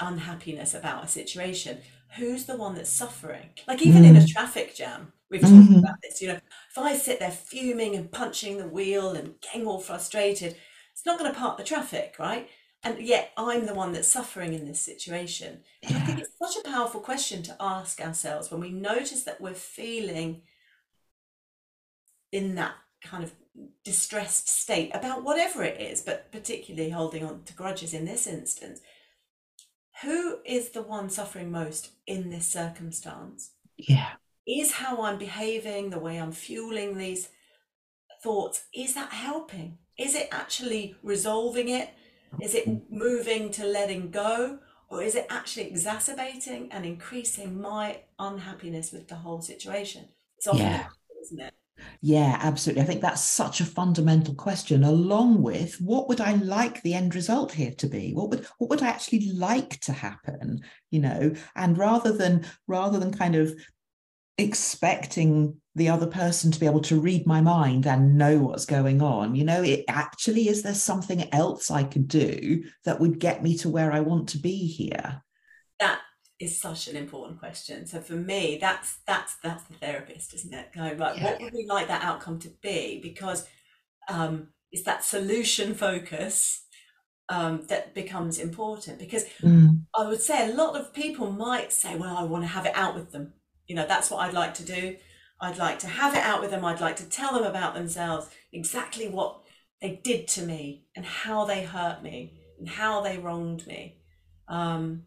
unhappiness 0.00 0.74
about 0.74 1.04
a 1.04 1.08
situation 1.08 1.78
who's 2.16 2.46
the 2.46 2.56
one 2.56 2.74
that's 2.74 2.90
suffering? 2.90 3.50
Like 3.66 3.82
even 3.82 4.02
mm. 4.02 4.08
in 4.08 4.16
a 4.16 4.20
mm. 4.20 4.28
traffic 4.28 4.74
jam, 4.74 5.12
we've 5.30 5.40
talked 5.40 5.52
mm-hmm. 5.52 5.78
about 5.78 5.96
this. 6.02 6.22
You 6.22 6.28
know, 6.28 6.40
if 6.70 6.78
I 6.78 6.96
sit 6.96 7.18
there 7.18 7.30
fuming 7.30 7.94
and 7.94 8.10
punching 8.10 8.58
the 8.58 8.68
wheel 8.68 9.10
and 9.10 9.34
getting 9.40 9.66
all 9.66 9.80
frustrated, 9.80 10.56
it's 10.92 11.06
not 11.06 11.18
going 11.18 11.30
to 11.30 11.38
part 11.38 11.58
the 11.58 11.64
traffic, 11.64 12.16
right? 12.18 12.48
And 12.82 13.00
yet 13.00 13.32
I'm 13.36 13.66
the 13.66 13.74
one 13.74 13.92
that's 13.92 14.08
suffering 14.08 14.54
in 14.54 14.64
this 14.64 14.80
situation. 14.80 15.60
Yeah. 15.82 15.96
I 15.96 16.00
think 16.00 16.20
it's 16.20 16.38
such 16.40 16.64
a 16.64 16.68
powerful 16.68 17.00
question 17.00 17.42
to 17.44 17.56
ask 17.60 18.00
ourselves 18.00 18.50
when 18.50 18.60
we 18.60 18.70
notice 18.70 19.24
that 19.24 19.40
we're 19.40 19.54
feeling 19.54 20.42
in 22.30 22.54
that 22.54 22.74
kind 23.02 23.24
of 23.24 23.32
distressed 23.84 24.48
state 24.48 24.92
about 24.94 25.24
whatever 25.24 25.64
it 25.64 25.80
is, 25.80 26.00
but 26.00 26.30
particularly 26.30 26.90
holding 26.90 27.24
on 27.24 27.42
to 27.44 27.52
grudges 27.52 27.94
in 27.94 28.04
this 28.04 28.26
instance 28.26 28.80
who 30.02 30.38
is 30.44 30.70
the 30.70 30.82
one 30.82 31.10
suffering 31.10 31.50
most 31.50 31.90
in 32.06 32.30
this 32.30 32.46
circumstance? 32.46 33.52
Yeah. 33.76 34.10
Is 34.46 34.72
how 34.72 35.02
I'm 35.02 35.18
behaving, 35.18 35.90
the 35.90 35.98
way 35.98 36.18
I'm 36.18 36.32
fueling 36.32 36.96
these 36.96 37.28
thoughts, 38.22 38.64
is 38.74 38.94
that 38.94 39.12
helping? 39.12 39.78
Is 39.98 40.14
it 40.14 40.28
actually 40.30 40.96
resolving 41.02 41.68
it? 41.68 41.90
Is 42.40 42.54
it 42.54 42.68
moving 42.90 43.50
to 43.52 43.64
letting 43.64 44.10
go? 44.10 44.58
Or 44.90 45.02
is 45.02 45.14
it 45.14 45.26
actually 45.28 45.66
exacerbating 45.66 46.72
and 46.72 46.86
increasing 46.86 47.60
my 47.60 48.00
unhappiness 48.18 48.92
with 48.92 49.08
the 49.08 49.16
whole 49.16 49.42
situation? 49.42 50.08
It's 50.38 50.46
often, 50.46 50.60
yeah. 50.60 50.86
isn't 51.22 51.40
it? 51.40 51.54
Yeah, 52.00 52.38
absolutely. 52.40 52.82
I 52.82 52.86
think 52.86 53.00
that's 53.00 53.22
such 53.22 53.60
a 53.60 53.66
fundamental 53.66 54.34
question, 54.34 54.84
along 54.84 55.42
with 55.42 55.80
what 55.80 56.08
would 56.08 56.20
I 56.20 56.34
like 56.34 56.82
the 56.82 56.94
end 56.94 57.14
result 57.14 57.52
here 57.52 57.72
to 57.78 57.86
be? 57.86 58.12
What 58.12 58.30
would 58.30 58.46
what 58.58 58.70
would 58.70 58.82
I 58.82 58.88
actually 58.88 59.32
like 59.32 59.80
to 59.80 59.92
happen? 59.92 60.60
You 60.90 61.00
know, 61.00 61.34
and 61.56 61.76
rather 61.76 62.12
than 62.12 62.46
rather 62.66 62.98
than 62.98 63.12
kind 63.12 63.34
of 63.34 63.54
expecting 64.38 65.60
the 65.74 65.88
other 65.88 66.06
person 66.06 66.52
to 66.52 66.60
be 66.60 66.66
able 66.66 66.80
to 66.82 67.00
read 67.00 67.26
my 67.26 67.40
mind 67.40 67.86
and 67.86 68.16
know 68.16 68.38
what's 68.38 68.66
going 68.66 69.02
on, 69.02 69.34
you 69.34 69.44
know, 69.44 69.62
it 69.62 69.84
actually 69.88 70.48
is 70.48 70.62
there 70.62 70.74
something 70.74 71.32
else 71.34 71.70
I 71.70 71.82
could 71.82 72.08
do 72.08 72.64
that 72.84 73.00
would 73.00 73.18
get 73.18 73.42
me 73.42 73.56
to 73.58 73.68
where 73.68 73.92
I 73.92 74.00
want 74.00 74.30
to 74.30 74.38
be 74.38 74.66
here? 74.66 75.22
That 75.80 76.00
is 76.40 76.60
such 76.60 76.86
an 76.86 76.96
important 76.96 77.40
question. 77.40 77.86
So 77.86 78.00
for 78.00 78.14
me, 78.14 78.58
that's 78.60 78.98
that's 79.06 79.36
that's 79.42 79.64
the 79.64 79.74
therapist, 79.74 80.34
isn't 80.34 80.54
it? 80.54 80.72
Going 80.74 80.96
right, 80.96 81.16
yeah. 81.16 81.24
what 81.24 81.40
would 81.40 81.52
we 81.52 81.66
like 81.66 81.88
that 81.88 82.04
outcome 82.04 82.38
to 82.40 82.48
be? 82.62 83.00
Because 83.02 83.46
um, 84.08 84.48
it's 84.70 84.84
that 84.84 85.04
solution 85.04 85.74
focus 85.74 86.64
um, 87.28 87.64
that 87.68 87.94
becomes 87.94 88.38
important. 88.38 88.98
Because 88.98 89.24
mm. 89.42 89.82
I 89.96 90.06
would 90.06 90.20
say 90.20 90.48
a 90.48 90.54
lot 90.54 90.76
of 90.76 90.94
people 90.94 91.30
might 91.32 91.72
say, 91.72 91.96
"Well, 91.96 92.16
I 92.16 92.22
want 92.22 92.44
to 92.44 92.48
have 92.48 92.66
it 92.66 92.76
out 92.76 92.94
with 92.94 93.10
them." 93.10 93.32
You 93.66 93.74
know, 93.74 93.86
that's 93.86 94.10
what 94.10 94.20
I'd 94.20 94.34
like 94.34 94.54
to 94.54 94.64
do. 94.64 94.96
I'd 95.40 95.58
like 95.58 95.80
to 95.80 95.88
have 95.88 96.14
it 96.14 96.22
out 96.22 96.40
with 96.40 96.50
them. 96.50 96.64
I'd 96.64 96.80
like 96.80 96.96
to 96.96 97.08
tell 97.08 97.34
them 97.34 97.44
about 97.44 97.74
themselves, 97.74 98.28
exactly 98.52 99.08
what 99.08 99.40
they 99.80 100.00
did 100.02 100.28
to 100.28 100.42
me, 100.42 100.86
and 100.94 101.04
how 101.04 101.44
they 101.44 101.64
hurt 101.64 102.02
me, 102.02 102.40
and 102.58 102.68
how 102.68 103.00
they 103.00 103.18
wronged 103.18 103.66
me. 103.66 103.98
Um, 104.48 105.04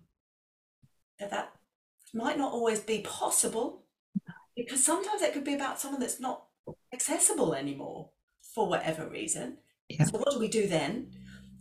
that 1.29 1.53
might 2.13 2.37
not 2.37 2.51
always 2.51 2.79
be 2.79 2.99
possible 2.99 3.83
because 4.55 4.83
sometimes 4.83 5.21
it 5.21 5.33
could 5.33 5.43
be 5.43 5.53
about 5.53 5.79
someone 5.79 6.01
that's 6.01 6.19
not 6.19 6.45
accessible 6.93 7.53
anymore 7.53 8.09
for 8.53 8.67
whatever 8.67 9.07
reason. 9.07 9.57
Yeah. 9.89 10.05
So 10.05 10.17
what 10.17 10.31
do 10.31 10.39
we 10.39 10.47
do 10.47 10.67
then? 10.67 11.11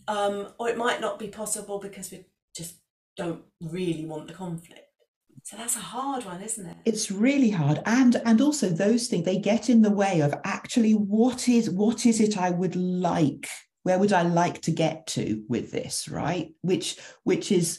Um, 0.08 0.48
or 0.58 0.68
it 0.68 0.76
might 0.76 1.00
not 1.00 1.18
be 1.18 1.28
possible 1.28 1.78
because 1.78 2.10
we 2.10 2.26
just 2.56 2.76
don't 3.16 3.42
really 3.60 4.06
want 4.06 4.26
the 4.26 4.34
conflict. 4.34 4.90
so 5.42 5.56
that's 5.56 5.76
a 5.76 5.80
hard 5.80 6.24
one 6.24 6.42
isn't 6.42 6.66
it 6.66 6.76
it's 6.84 7.10
really 7.10 7.50
hard 7.50 7.80
and 7.86 8.16
and 8.24 8.40
also 8.40 8.68
those 8.68 9.06
things 9.06 9.24
they 9.24 9.38
get 9.38 9.68
in 9.68 9.82
the 9.82 9.90
way 9.90 10.20
of 10.20 10.34
actually 10.44 10.92
what 10.92 11.48
is 11.48 11.70
what 11.70 12.06
is 12.06 12.20
it 12.20 12.36
i 12.36 12.50
would 12.50 12.76
like 12.76 13.48
where 13.82 13.98
would 13.98 14.12
i 14.12 14.22
like 14.22 14.60
to 14.60 14.70
get 14.70 15.06
to 15.06 15.42
with 15.48 15.70
this 15.70 16.08
right 16.08 16.48
which 16.62 16.98
which 17.24 17.50
is 17.50 17.78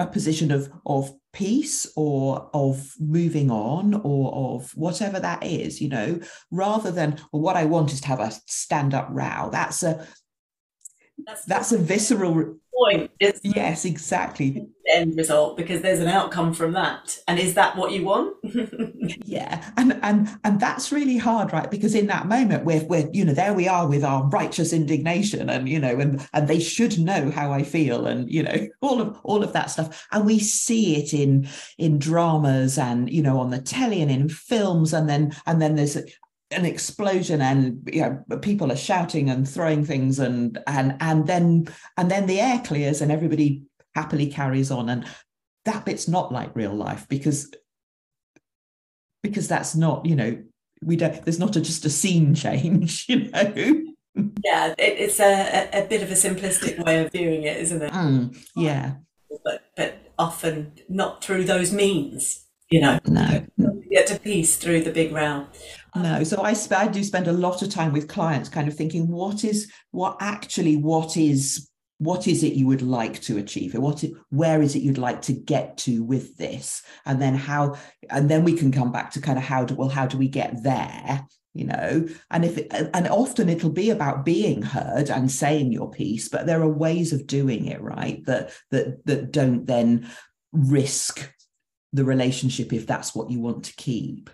a 0.00 0.06
position 0.06 0.50
of 0.50 0.70
of 0.86 1.12
peace 1.32 1.86
or 1.96 2.50
of 2.52 2.92
moving 2.98 3.50
on 3.50 3.94
or 4.02 4.56
of 4.56 4.70
whatever 4.76 5.20
that 5.20 5.44
is 5.44 5.80
you 5.80 5.88
know 5.88 6.18
rather 6.50 6.90
than 6.90 7.16
well, 7.32 7.42
what 7.42 7.56
i 7.56 7.64
want 7.64 7.92
is 7.92 8.00
to 8.00 8.08
have 8.08 8.20
a 8.20 8.32
stand 8.46 8.94
up 8.94 9.08
row. 9.10 9.48
That's 9.50 9.82
a 9.82 10.06
that's, 11.26 11.44
that's 11.44 11.72
a 11.72 11.78
visceral 11.78 12.56
point 12.80 13.10
yes 13.42 13.84
exactly. 13.84 14.66
end 14.92 15.16
result 15.16 15.56
because 15.56 15.82
there's 15.82 16.00
an 16.00 16.08
outcome 16.08 16.52
from 16.52 16.72
that. 16.72 17.18
And 17.28 17.38
is 17.38 17.54
that 17.54 17.76
what 17.76 17.92
you 17.92 18.04
want? 18.04 18.36
Yeah 19.24 19.68
and 19.76 19.98
and 20.02 20.28
and 20.44 20.60
that's 20.60 20.92
really 20.92 21.16
hard 21.16 21.52
right? 21.52 21.70
Because 21.70 21.94
in 21.94 22.06
that 22.06 22.26
moment 22.26 22.64
we're, 22.64 22.84
we're 22.84 23.08
you 23.12 23.24
know 23.24 23.32
there 23.32 23.54
we 23.54 23.66
are 23.66 23.88
with 23.88 24.04
our 24.04 24.24
righteous 24.28 24.72
indignation 24.72 25.50
and 25.50 25.68
you 25.68 25.80
know 25.80 25.98
and 25.98 26.26
and 26.32 26.46
they 26.46 26.60
should 26.60 26.98
know 26.98 27.30
how 27.30 27.52
i 27.52 27.62
feel 27.62 28.06
and 28.06 28.30
you 28.30 28.42
know 28.42 28.68
all 28.80 29.00
of 29.00 29.18
all 29.24 29.42
of 29.42 29.52
that 29.52 29.70
stuff. 29.70 30.06
And 30.12 30.26
we 30.26 30.38
see 30.38 30.96
it 30.96 31.12
in 31.12 31.48
in 31.78 31.98
dramas 31.98 32.78
and 32.78 33.10
you 33.10 33.22
know 33.22 33.38
on 33.40 33.50
the 33.50 33.60
telly 33.60 34.00
and 34.02 34.10
in 34.10 34.28
films. 34.28 34.92
And 34.92 35.08
then 35.08 35.34
and 35.46 35.60
then 35.60 35.74
there's 35.76 35.96
an 36.50 36.64
explosion 36.64 37.40
and 37.40 37.88
you 37.92 38.02
know 38.02 38.38
people 38.38 38.72
are 38.72 38.76
shouting 38.76 39.30
and 39.30 39.48
throwing 39.48 39.84
things 39.84 40.18
and 40.18 40.58
and 40.66 40.96
and 41.00 41.26
then 41.26 41.68
and 41.96 42.10
then 42.10 42.26
the 42.26 42.40
air 42.40 42.60
clears 42.64 43.00
and 43.00 43.12
everybody 43.12 43.62
happily 43.94 44.26
carries 44.26 44.70
on. 44.70 44.88
And 44.88 45.06
that 45.64 45.84
bit's 45.84 46.08
not 46.08 46.32
like 46.32 46.54
real 46.56 46.74
life 46.74 47.06
because 47.08 47.52
because 49.22 49.48
that's 49.48 49.74
not 49.74 50.06
you 50.06 50.16
know 50.16 50.42
we 50.82 50.96
don't 50.96 51.24
there's 51.24 51.38
not 51.38 51.56
a, 51.56 51.60
just 51.60 51.84
a 51.84 51.90
scene 51.90 52.34
change 52.44 53.06
you 53.08 53.30
know? 53.30 53.52
Yeah 54.42 54.74
it, 54.78 54.98
it's 54.98 55.20
a, 55.20 55.68
a 55.72 55.86
bit 55.86 56.02
of 56.02 56.10
a 56.10 56.14
simplistic 56.14 56.84
way 56.84 57.04
of 57.04 57.12
viewing 57.12 57.44
it 57.44 57.58
isn't 57.58 57.82
it? 57.82 57.92
Mm, 57.92 58.36
yeah. 58.56 58.94
But 59.44 59.62
but 59.76 60.12
often 60.18 60.72
not 60.88 61.22
through 61.22 61.44
those 61.44 61.72
means 61.72 62.46
you 62.70 62.80
know? 62.80 63.00
No. 63.06 63.46
Get 63.90 64.06
to 64.08 64.18
peace 64.18 64.56
through 64.56 64.82
the 64.82 64.92
big 64.92 65.12
round 65.12 65.48
Um, 65.94 66.02
no 66.02 66.24
so 66.24 66.42
I, 66.42 66.54
I 66.76 66.88
do 66.88 67.02
spend 67.02 67.28
a 67.28 67.32
lot 67.32 67.62
of 67.62 67.70
time 67.70 67.92
with 67.92 68.08
clients 68.08 68.48
kind 68.48 68.68
of 68.68 68.74
thinking 68.74 69.08
what 69.08 69.44
is 69.44 69.70
what 69.90 70.16
actually 70.20 70.76
what 70.76 71.16
is 71.16 71.70
what 72.00 72.26
is 72.26 72.42
it 72.42 72.54
you 72.54 72.66
would 72.66 72.80
like 72.80 73.20
to 73.20 73.36
achieve? 73.36 73.74
What 73.74 74.02
where 74.30 74.62
is 74.62 74.74
it 74.74 74.82
you'd 74.82 74.96
like 74.96 75.20
to 75.22 75.34
get 75.34 75.76
to 75.78 76.02
with 76.02 76.34
this? 76.38 76.82
And 77.04 77.20
then 77.20 77.34
how 77.34 77.76
and 78.08 78.30
then 78.30 78.42
we 78.42 78.54
can 78.54 78.72
come 78.72 78.90
back 78.90 79.10
to 79.12 79.20
kind 79.20 79.36
of 79.36 79.44
how 79.44 79.64
do 79.64 79.74
well 79.74 79.90
how 79.90 80.06
do 80.06 80.18
we 80.18 80.28
get 80.28 80.62
there 80.62 81.26
you 81.52 81.64
know? 81.64 82.08
And 82.30 82.44
if 82.44 82.58
it, 82.58 82.68
and 82.72 83.08
often 83.08 83.48
it'll 83.48 83.70
be 83.70 83.90
about 83.90 84.24
being 84.24 84.62
heard 84.62 85.10
and 85.10 85.30
saying 85.30 85.72
your 85.72 85.90
piece 85.90 86.28
but 86.28 86.46
there 86.46 86.62
are 86.62 86.68
ways 86.68 87.12
of 87.12 87.26
doing 87.26 87.66
it 87.66 87.82
right 87.82 88.24
that 88.24 88.52
that 88.70 89.04
that 89.04 89.30
don't 89.30 89.66
then 89.66 90.08
risk 90.52 91.30
the 91.92 92.04
relationship 92.04 92.72
if 92.72 92.86
that's 92.86 93.14
what 93.14 93.30
you 93.30 93.40
want 93.40 93.64
to 93.64 93.74
keep 93.74 94.30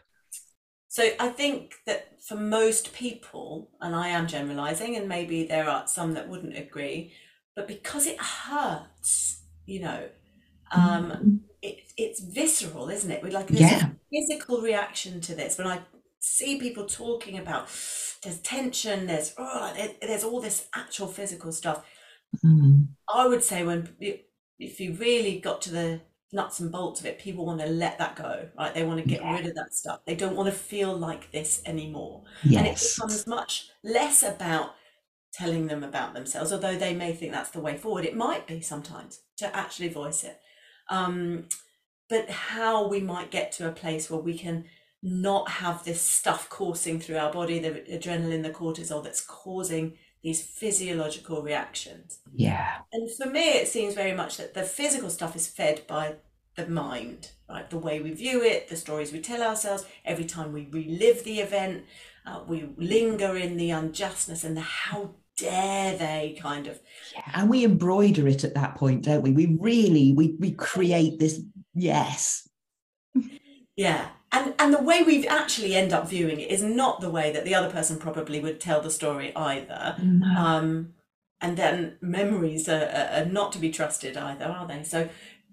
so 0.97 1.11
i 1.21 1.29
think 1.29 1.75
that 1.87 2.01
for 2.23 2.37
most 2.37 2.93
people 2.93 3.71
and 3.81 3.95
i 3.95 4.09
am 4.09 4.27
generalizing 4.27 4.97
and 4.97 5.09
maybe 5.09 5.45
there 5.45 5.69
are 5.69 5.87
some 5.87 6.15
that 6.15 6.29
wouldn't 6.29 6.57
agree 6.57 7.13
but 7.57 7.67
because 7.67 8.07
it 8.07 8.21
hurts, 8.21 9.43
you 9.65 9.81
know, 9.81 10.09
um, 10.71 11.11
mm-hmm. 11.11 11.37
it, 11.63 11.91
it's 11.97 12.21
visceral, 12.21 12.91
isn't 12.91 13.11
it? 13.11 13.23
With 13.23 13.33
like 13.33 13.47
yeah. 13.49 13.87
a 13.87 13.91
physical 14.13 14.61
reaction 14.61 15.23
to 15.23 15.35
this. 15.35 15.57
When 15.57 15.67
I 15.67 15.81
see 16.21 16.61
people 16.61 16.85
talking 16.85 17.39
about 17.39 17.69
there's 18.23 18.41
tension, 18.41 19.07
there's 19.07 19.33
oh, 19.39 19.73
there's 20.03 20.23
all 20.23 20.41
this 20.43 20.69
actual 20.75 21.07
physical 21.07 21.51
stuff. 21.51 21.83
Mm. 22.45 22.89
I 23.13 23.27
would 23.27 23.43
say 23.43 23.65
when 23.65 23.89
if 24.59 24.79
you 24.79 24.93
really 24.93 25.41
got 25.41 25.63
to 25.63 25.71
the 25.71 26.01
nuts 26.37 26.61
and 26.61 26.71
bolts 26.71 27.01
of 27.01 27.07
it, 27.07 27.19
people 27.19 27.45
want 27.45 27.61
to 27.61 27.67
let 27.67 27.99
that 27.99 28.15
go, 28.15 28.49
right? 28.57 28.73
They 28.73 28.85
want 28.85 29.03
to 29.03 29.09
get 29.09 29.23
yeah. 29.23 29.35
rid 29.35 29.47
of 29.47 29.55
that 29.57 29.75
stuff. 29.75 30.01
They 30.05 30.15
don't 30.15 30.37
want 30.37 30.49
to 30.49 30.55
feel 30.55 30.97
like 30.97 31.33
this 31.33 31.63
anymore. 31.67 32.23
Yes. 32.45 32.59
And 32.59 32.67
it 32.69 32.95
becomes 32.95 33.27
much 33.27 33.71
less 33.83 34.23
about 34.23 34.75
telling 35.33 35.67
them 35.67 35.83
about 35.83 36.15
themselves, 36.15 36.53
although 36.53 36.77
they 36.77 36.95
may 36.95 37.13
think 37.13 37.33
that's 37.33 37.51
the 37.51 37.61
way 37.61 37.77
forward. 37.77 38.05
It 38.05 38.17
might 38.17 38.47
be 38.47 38.61
sometimes 38.61 39.21
to 39.39 39.57
actually 39.57 39.89
voice 39.89 40.23
it. 40.23 40.39
Um, 40.89 41.49
but 42.09 42.31
how 42.31 42.87
we 42.87 43.01
might 43.01 43.31
get 43.33 43.51
to 43.53 43.69
a 43.69 43.73
place 43.73 44.09
where 44.09 44.21
we 44.21 44.39
can 44.39 44.67
not 45.03 45.49
have 45.49 45.85
this 45.85 46.01
stuff 46.01 46.49
coursing 46.49 47.01
through 47.01 47.17
our 47.17 47.33
body, 47.33 47.59
the 47.59 47.71
adrenaline, 47.91 48.43
the 48.43 48.51
cortisol 48.51 49.03
that's 49.03 49.21
causing 49.21 49.95
these 50.23 50.43
physiological 50.43 51.43
reactions. 51.43 52.19
Yeah. 52.35 52.79
And 52.93 53.09
for 53.17 53.27
me, 53.27 53.51
it 53.51 53.69
seems 53.69 53.95
very 53.95 54.13
much 54.13 54.39
that 54.39 54.55
the 54.55 54.63
physical 54.63 55.11
stuff 55.11 55.37
is 55.37 55.47
fed 55.47 55.87
by 55.87 56.17
the 56.57 56.67
mind, 56.67 57.31
right? 57.49 57.69
The 57.69 57.79
way 57.79 58.01
we 58.01 58.13
view 58.13 58.43
it, 58.43 58.69
the 58.69 58.77
stories 58.77 59.13
we 59.13 59.21
tell 59.21 59.43
ourselves, 59.43 59.85
every 60.05 60.25
time 60.25 60.53
we 60.53 60.69
relive 60.71 61.25
the 61.25 61.41
event, 61.41 61.85
uh, 62.27 62.41
we 62.47 62.69
linger 62.77 63.37
in 63.37 63.57
the 63.57 63.71
unjustness 63.71 64.43
and 64.43 64.57
the 64.57 64.63
how 64.63 65.15
dare 65.37 65.97
they 65.97 66.37
kind 66.41 66.67
of 66.67 66.81
yeah, 67.15 67.23
and 67.35 67.51
we 67.51 67.65
embroider 67.65 68.27
it 68.27 68.43
at 68.43 68.55
that 68.55 68.75
point 68.75 69.05
don't 69.05 69.21
we 69.21 69.33
we 69.33 69.57
really 69.61 70.13
we 70.13 70.35
we 70.41 70.51
create 70.53 71.19
this 71.19 71.43
yes 71.75 72.49
yeah 73.77 74.09
and 74.33 74.55
and 74.59 74.73
the 74.73 74.83
way 74.83 75.03
we 75.03 75.29
actually 75.29 75.75
end 75.75 75.93
up 75.93 76.09
viewing 76.09 76.41
it 76.41 76.51
is 76.51 76.63
not 76.63 77.03
the 77.03 77.11
way 77.11 77.31
that 77.33 77.45
the 77.45 77.55
other 77.55 77.71
person 77.71 77.99
probably 77.99 78.41
would 78.41 78.59
tell 78.59 78.81
the 78.81 78.91
story 78.91 79.35
either 79.37 79.97
no. 80.03 80.27
um 80.27 80.95
and 81.43 81.59
then 81.59 81.99
memories 82.01 82.67
are, 82.67 83.11
are, 83.13 83.27
not 83.27 83.53
to 83.53 83.59
be 83.59 83.71
trusted 83.71 84.17
either 84.17 84.47
are 84.47 84.67
they 84.67 84.83
so 84.83 85.07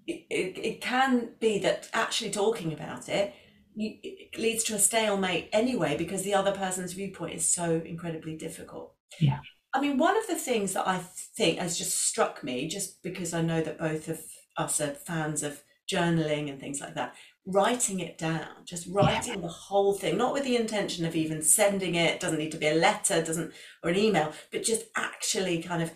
it, 0.06 0.58
it, 0.58 0.80
can 0.80 1.30
be 1.40 1.58
that 1.58 1.88
actually 1.92 2.30
talking 2.30 2.72
about 2.72 3.08
it 3.08 3.34
it 3.76 4.38
leads 4.38 4.62
to 4.62 4.74
a 4.74 4.78
stalemate 4.78 5.48
anyway 5.52 5.96
because 5.96 6.22
the 6.22 6.34
other 6.34 6.52
person's 6.52 6.92
viewpoint 6.92 7.34
is 7.34 7.48
so 7.48 7.82
incredibly 7.84 8.36
difficult 8.36 8.94
yeah 9.18 9.38
I 9.74 9.80
mean, 9.80 9.98
one 9.98 10.16
of 10.16 10.26
the 10.28 10.36
things 10.36 10.72
that 10.74 10.86
I 10.86 10.98
think 10.98 11.58
has 11.58 11.76
just 11.76 12.00
struck 12.04 12.44
me, 12.44 12.68
just 12.68 13.02
because 13.02 13.34
I 13.34 13.42
know 13.42 13.60
that 13.60 13.76
both 13.76 14.08
of 14.08 14.20
us 14.56 14.80
are 14.80 14.94
fans 14.94 15.42
of 15.42 15.64
journaling 15.92 16.48
and 16.48 16.60
things 16.60 16.80
like 16.80 16.94
that, 16.94 17.16
writing 17.44 17.98
it 17.98 18.16
down, 18.16 18.46
just 18.64 18.86
writing 18.86 19.34
yeah. 19.34 19.40
the 19.40 19.48
whole 19.48 19.92
thing, 19.92 20.16
not 20.16 20.32
with 20.32 20.44
the 20.44 20.56
intention 20.56 21.04
of 21.04 21.16
even 21.16 21.42
sending 21.42 21.96
it, 21.96 22.20
doesn't 22.20 22.38
need 22.38 22.52
to 22.52 22.56
be 22.56 22.68
a 22.68 22.74
letter, 22.74 23.20
doesn't 23.20 23.52
or 23.82 23.90
an 23.90 23.96
email, 23.96 24.32
but 24.52 24.62
just 24.62 24.84
actually 24.96 25.60
kind 25.60 25.82
of 25.82 25.90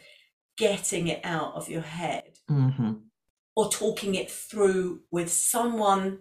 getting 0.56 1.06
it 1.06 1.20
out 1.22 1.54
of 1.54 1.68
your 1.68 1.82
head 1.82 2.36
mm-hmm. 2.50 2.94
Or 3.58 3.68
talking 3.68 4.14
it 4.14 4.30
through 4.30 5.00
with 5.10 5.28
someone 5.28 6.20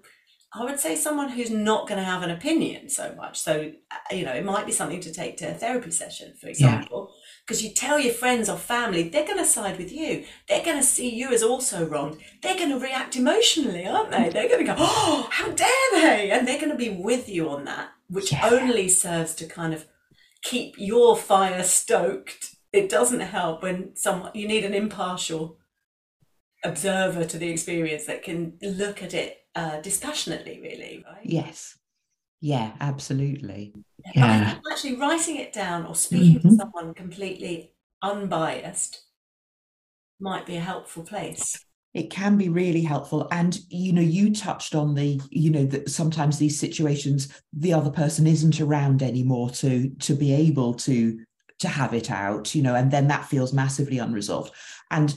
I 0.54 0.64
would 0.64 0.80
say 0.80 0.96
someone 0.96 1.30
who's 1.30 1.52
not 1.52 1.88
going 1.88 2.00
to 2.00 2.06
have 2.06 2.24
an 2.24 2.32
opinion 2.32 2.90
so 2.90 3.14
much. 3.16 3.38
So, 3.38 3.74
uh, 3.92 4.16
you 4.16 4.24
know, 4.24 4.34
it 4.34 4.46
might 4.46 4.66
be 4.66 4.72
something 4.72 5.02
to 5.02 5.14
take 5.14 5.38
to 5.38 5.52
a 5.52 5.54
therapy 5.54 5.92
session, 5.92 6.34
for 6.40 6.48
example, 6.48 7.14
because 7.46 7.62
yeah. 7.62 7.70
you 7.70 7.76
tell 7.76 8.00
your 8.00 8.14
friends 8.14 8.50
or 8.50 8.58
family, 8.58 9.10
they're 9.10 9.26
going 9.26 9.38
to 9.38 9.46
side 9.46 9.78
with 9.78 9.92
you. 9.92 10.24
They're 10.48 10.64
going 10.64 10.78
to 10.78 10.84
see 10.84 11.14
you 11.14 11.32
as 11.34 11.44
also 11.44 11.86
wrong. 11.86 12.18
They're 12.42 12.58
going 12.58 12.70
to 12.70 12.80
react 12.80 13.18
emotionally, 13.18 13.86
aren't 13.86 14.10
they? 14.10 14.30
They're 14.30 14.48
going 14.48 14.66
to 14.66 14.72
go, 14.72 14.76
oh, 14.80 15.28
how 15.30 15.52
dare 15.52 15.92
they? 15.92 16.32
And 16.32 16.48
they're 16.48 16.62
going 16.62 16.72
to 16.72 16.78
be 16.78 16.90
with 16.90 17.28
you 17.28 17.50
on 17.50 17.66
that, 17.66 17.90
which 18.10 18.32
yeah. 18.32 18.50
only 18.50 18.88
serves 18.88 19.36
to 19.36 19.46
kind 19.48 19.74
of 19.74 19.86
keep 20.42 20.76
your 20.78 21.18
fire 21.18 21.64
stoked. 21.64 22.56
It 22.72 22.90
doesn't 22.90 23.20
help 23.20 23.64
when 23.64 23.96
someone, 23.98 24.32
you 24.34 24.48
need 24.48 24.64
an 24.64 24.74
impartial 24.74 25.57
observer 26.64 27.26
to 27.26 27.38
the 27.38 27.50
experience 27.50 28.06
that 28.06 28.24
can 28.24 28.58
look 28.62 29.04
at 29.04 29.14
it 29.14 29.38
uh, 29.56 29.82
dispassionately, 29.82 30.60
really, 30.62 31.04
right? 31.08 31.24
Yes. 31.24 31.78
Yeah, 32.40 32.74
absolutely. 32.80 33.74
Yeah. 34.16 34.60
actually 34.72 34.96
writing 34.96 35.38
it 35.38 35.54
down 35.54 35.86
or 35.86 35.96
speaking 35.96 36.40
mm-hmm. 36.40 36.50
to 36.50 36.56
someone 36.56 36.94
completely 36.94 37.74
unbiased 38.02 39.04
might 40.20 40.46
be 40.46 40.56
a 40.56 40.62
helpful 40.62 41.04
place 41.04 41.66
it 41.98 42.12
can 42.12 42.38
be 42.38 42.48
really 42.48 42.84
helpful 42.84 43.28
and 43.32 43.60
you 43.70 43.92
know 43.92 44.02
you 44.02 44.34
touched 44.34 44.76
on 44.76 44.94
the 44.94 45.20
you 45.32 45.50
know 45.50 45.66
that 45.66 45.90
sometimes 45.90 46.38
these 46.38 46.60
situations 46.60 47.42
the 47.54 47.74
other 47.74 47.90
person 47.90 48.28
isn't 48.28 48.62
around 48.62 49.02
anymore 49.02 49.50
to 49.50 49.90
to 50.00 50.14
be 50.14 50.32
able 50.32 50.76
to 50.76 51.20
to 51.58 51.68
have 51.68 51.96
it 51.96 52.12
out 52.12 52.54
you 52.54 52.62
know 52.62 52.76
and 52.76 52.92
then 52.92 53.08
that 53.08 53.26
feels 53.26 53.52
massively 53.52 53.98
unresolved 53.98 54.54
and 54.92 55.16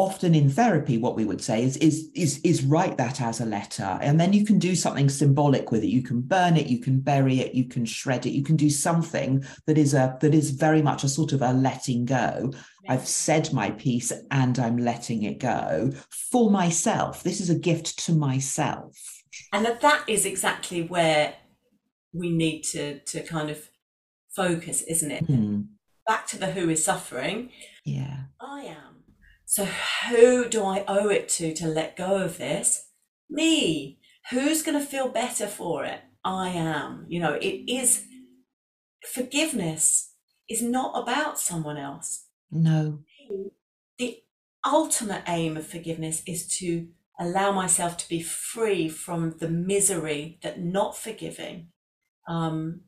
often 0.00 0.34
in 0.34 0.48
therapy 0.48 0.96
what 0.96 1.14
we 1.14 1.26
would 1.26 1.42
say 1.42 1.62
is 1.62 1.76
is 1.76 2.08
is 2.14 2.40
is 2.42 2.64
write 2.64 2.96
that 2.96 3.20
as 3.20 3.38
a 3.38 3.44
letter. 3.44 3.98
And 4.00 4.18
then 4.18 4.32
you 4.32 4.46
can 4.46 4.58
do 4.58 4.74
something 4.74 5.10
symbolic 5.10 5.70
with 5.70 5.84
it. 5.84 5.88
You 5.88 6.02
can 6.02 6.22
burn 6.22 6.56
it 6.56 6.68
you 6.68 6.80
can 6.80 7.00
bury 7.00 7.40
it 7.40 7.54
you 7.54 7.66
can 7.66 7.84
shred 7.84 8.24
it. 8.24 8.30
You 8.30 8.42
can 8.42 8.56
do 8.56 8.70
something 8.70 9.44
that 9.66 9.76
is 9.76 9.92
a 9.92 10.16
that 10.22 10.34
is 10.34 10.52
very 10.52 10.80
much 10.80 11.04
a 11.04 11.08
sort 11.08 11.32
of 11.32 11.42
a 11.42 11.52
letting 11.52 12.06
go. 12.06 12.50
I've 12.88 13.06
said 13.06 13.52
my 13.52 13.70
piece 13.72 14.10
and 14.30 14.58
i'm 14.58 14.78
letting 14.78 15.22
it 15.22 15.38
go 15.38 15.92
for 16.30 16.50
myself. 16.50 17.22
This 17.22 17.40
is 17.40 17.50
a 17.50 17.58
gift 17.58 17.98
to 18.06 18.12
myself. 18.14 18.96
And 19.52 19.66
that, 19.66 19.82
that 19.82 20.04
is 20.08 20.24
exactly 20.24 20.82
where 20.82 21.34
we 22.14 22.30
need 22.30 22.62
to 22.72 23.00
to 23.00 23.22
kind 23.22 23.50
of 23.50 23.68
focus 24.30 24.80
isn't 24.82 25.10
it? 25.10 25.24
Hmm. 25.24 25.60
back 26.06 26.26
to 26.28 26.38
the 26.38 26.52
who 26.52 26.70
is 26.70 26.82
suffering. 26.82 27.50
Yeah. 27.84 28.16
I 28.40 28.62
am. 28.62 28.99
So 29.50 29.64
who 29.64 30.48
do 30.48 30.62
I 30.62 30.84
owe 30.86 31.08
it 31.08 31.28
to 31.30 31.52
to 31.54 31.66
let 31.66 31.96
go 31.96 32.18
of 32.18 32.38
this? 32.38 32.86
Me. 33.28 33.98
Who's 34.30 34.62
going 34.62 34.78
to 34.78 34.86
feel 34.86 35.08
better 35.08 35.48
for 35.48 35.84
it? 35.84 36.02
I 36.24 36.50
am. 36.50 37.04
You 37.08 37.18
know, 37.18 37.32
it 37.32 37.68
is 37.68 38.04
forgiveness 39.04 40.14
is 40.48 40.62
not 40.62 40.92
about 40.96 41.40
someone 41.40 41.76
else. 41.76 42.26
no 42.52 43.00
The 43.98 44.22
ultimate 44.64 45.24
aim 45.26 45.56
of 45.56 45.66
forgiveness 45.66 46.22
is 46.28 46.46
to 46.58 46.86
allow 47.18 47.50
myself 47.50 47.96
to 47.96 48.08
be 48.08 48.22
free 48.22 48.88
from 48.88 49.32
the 49.40 49.48
misery 49.48 50.38
that 50.42 50.60
not 50.60 50.96
forgiving 50.96 51.68
um 52.28 52.82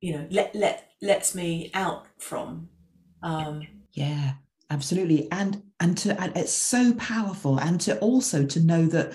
you 0.00 0.12
know 0.12 0.26
let 0.30 0.54
let 0.54 0.90
lets 1.02 1.34
me 1.34 1.70
out 1.74 2.06
from 2.18 2.68
um 3.22 3.66
Yeah, 3.92 4.34
absolutely. 4.70 5.30
And 5.30 5.62
and 5.80 5.96
to 5.98 6.20
and 6.20 6.36
it's 6.36 6.52
so 6.52 6.94
powerful. 6.94 7.58
And 7.58 7.80
to 7.82 7.98
also 7.98 8.44
to 8.46 8.60
know 8.60 8.86
that 8.86 9.14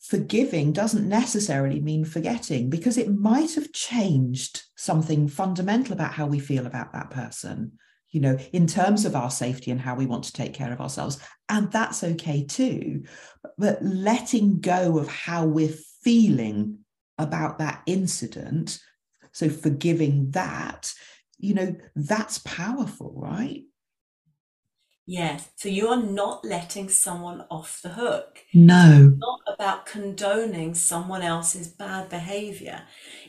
forgiving 0.00 0.72
doesn't 0.72 1.08
necessarily 1.08 1.80
mean 1.80 2.04
forgetting 2.04 2.70
because 2.70 2.96
it 2.96 3.12
might 3.12 3.54
have 3.54 3.72
changed 3.72 4.62
something 4.76 5.26
fundamental 5.28 5.92
about 5.92 6.12
how 6.12 6.26
we 6.26 6.38
feel 6.38 6.66
about 6.66 6.92
that 6.92 7.10
person, 7.10 7.72
you 8.10 8.20
know, 8.20 8.38
in 8.52 8.68
terms 8.68 9.04
of 9.04 9.16
our 9.16 9.30
safety 9.30 9.72
and 9.72 9.80
how 9.80 9.96
we 9.96 10.06
want 10.06 10.22
to 10.24 10.32
take 10.32 10.54
care 10.54 10.72
of 10.72 10.80
ourselves. 10.80 11.18
And 11.48 11.72
that's 11.72 12.04
okay 12.04 12.44
too. 12.44 13.02
But 13.58 13.82
letting 13.82 14.60
go 14.60 14.98
of 14.98 15.08
how 15.08 15.44
we're 15.46 15.74
feeling 16.02 16.78
about 17.18 17.58
that 17.58 17.82
incident, 17.86 18.78
so 19.32 19.48
forgiving 19.48 20.30
that, 20.30 20.92
you 21.38 21.54
know, 21.54 21.74
that's 21.96 22.38
powerful, 22.38 23.12
right? 23.16 23.64
Yes. 25.06 25.48
So 25.54 25.68
you 25.68 25.88
are 25.88 26.02
not 26.02 26.44
letting 26.44 26.88
someone 26.88 27.44
off 27.48 27.80
the 27.80 27.90
hook. 27.90 28.40
No. 28.52 29.14
Not 29.16 29.40
about 29.46 29.86
condoning 29.86 30.74
someone 30.74 31.22
else's 31.22 31.68
bad 31.68 32.08
behavior. 32.08 32.82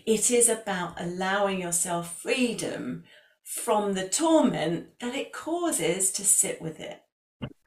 It 0.06 0.32
is 0.32 0.50
about 0.50 1.00
allowing 1.00 1.62
yourself 1.62 2.20
freedom 2.22 3.04
from 3.44 3.94
the 3.94 4.10
torment 4.10 5.00
that 5.00 5.14
it 5.14 5.32
causes 5.32 6.12
to 6.14 6.26
sit 6.26 6.62
with 6.62 6.80
it. 6.80 7.00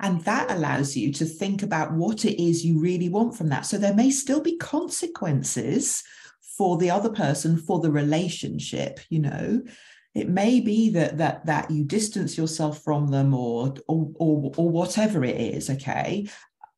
And 0.00 0.24
that 0.24 0.50
allows 0.50 0.96
you 0.96 1.12
to 1.12 1.24
think 1.24 1.62
about 1.62 1.92
what 1.92 2.24
it 2.24 2.42
is 2.42 2.64
you 2.64 2.80
really 2.80 3.08
want 3.08 3.36
from 3.36 3.48
that. 3.50 3.66
So 3.66 3.78
there 3.78 3.94
may 3.94 4.10
still 4.10 4.40
be 4.40 4.56
consequences 4.56 6.02
for 6.56 6.76
the 6.78 6.90
other 6.90 7.10
person, 7.10 7.56
for 7.56 7.80
the 7.80 7.92
relationship, 7.92 9.00
you 9.08 9.20
know. 9.20 9.62
It 10.14 10.28
may 10.28 10.60
be 10.60 10.90
that 10.90 11.18
that 11.18 11.46
that 11.46 11.70
you 11.70 11.84
distance 11.84 12.36
yourself 12.36 12.82
from 12.82 13.08
them 13.08 13.32
or 13.34 13.74
or 13.86 14.10
or, 14.16 14.52
or 14.56 14.68
whatever 14.68 15.24
it 15.24 15.40
is, 15.40 15.70
okay? 15.70 16.28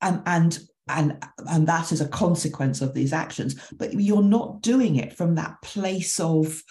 And 0.00 0.22
and 0.26 0.58
and 0.88 1.24
and 1.48 1.66
that 1.66 1.92
is 1.92 2.00
a 2.00 2.08
consequence 2.08 2.82
of 2.82 2.92
these 2.92 3.12
actions, 3.12 3.56
but 3.72 3.94
you're 3.94 4.22
not 4.22 4.60
doing 4.60 4.96
it 4.96 5.14
from 5.14 5.36
that 5.36 5.62
place 5.62 6.20
of 6.20 6.62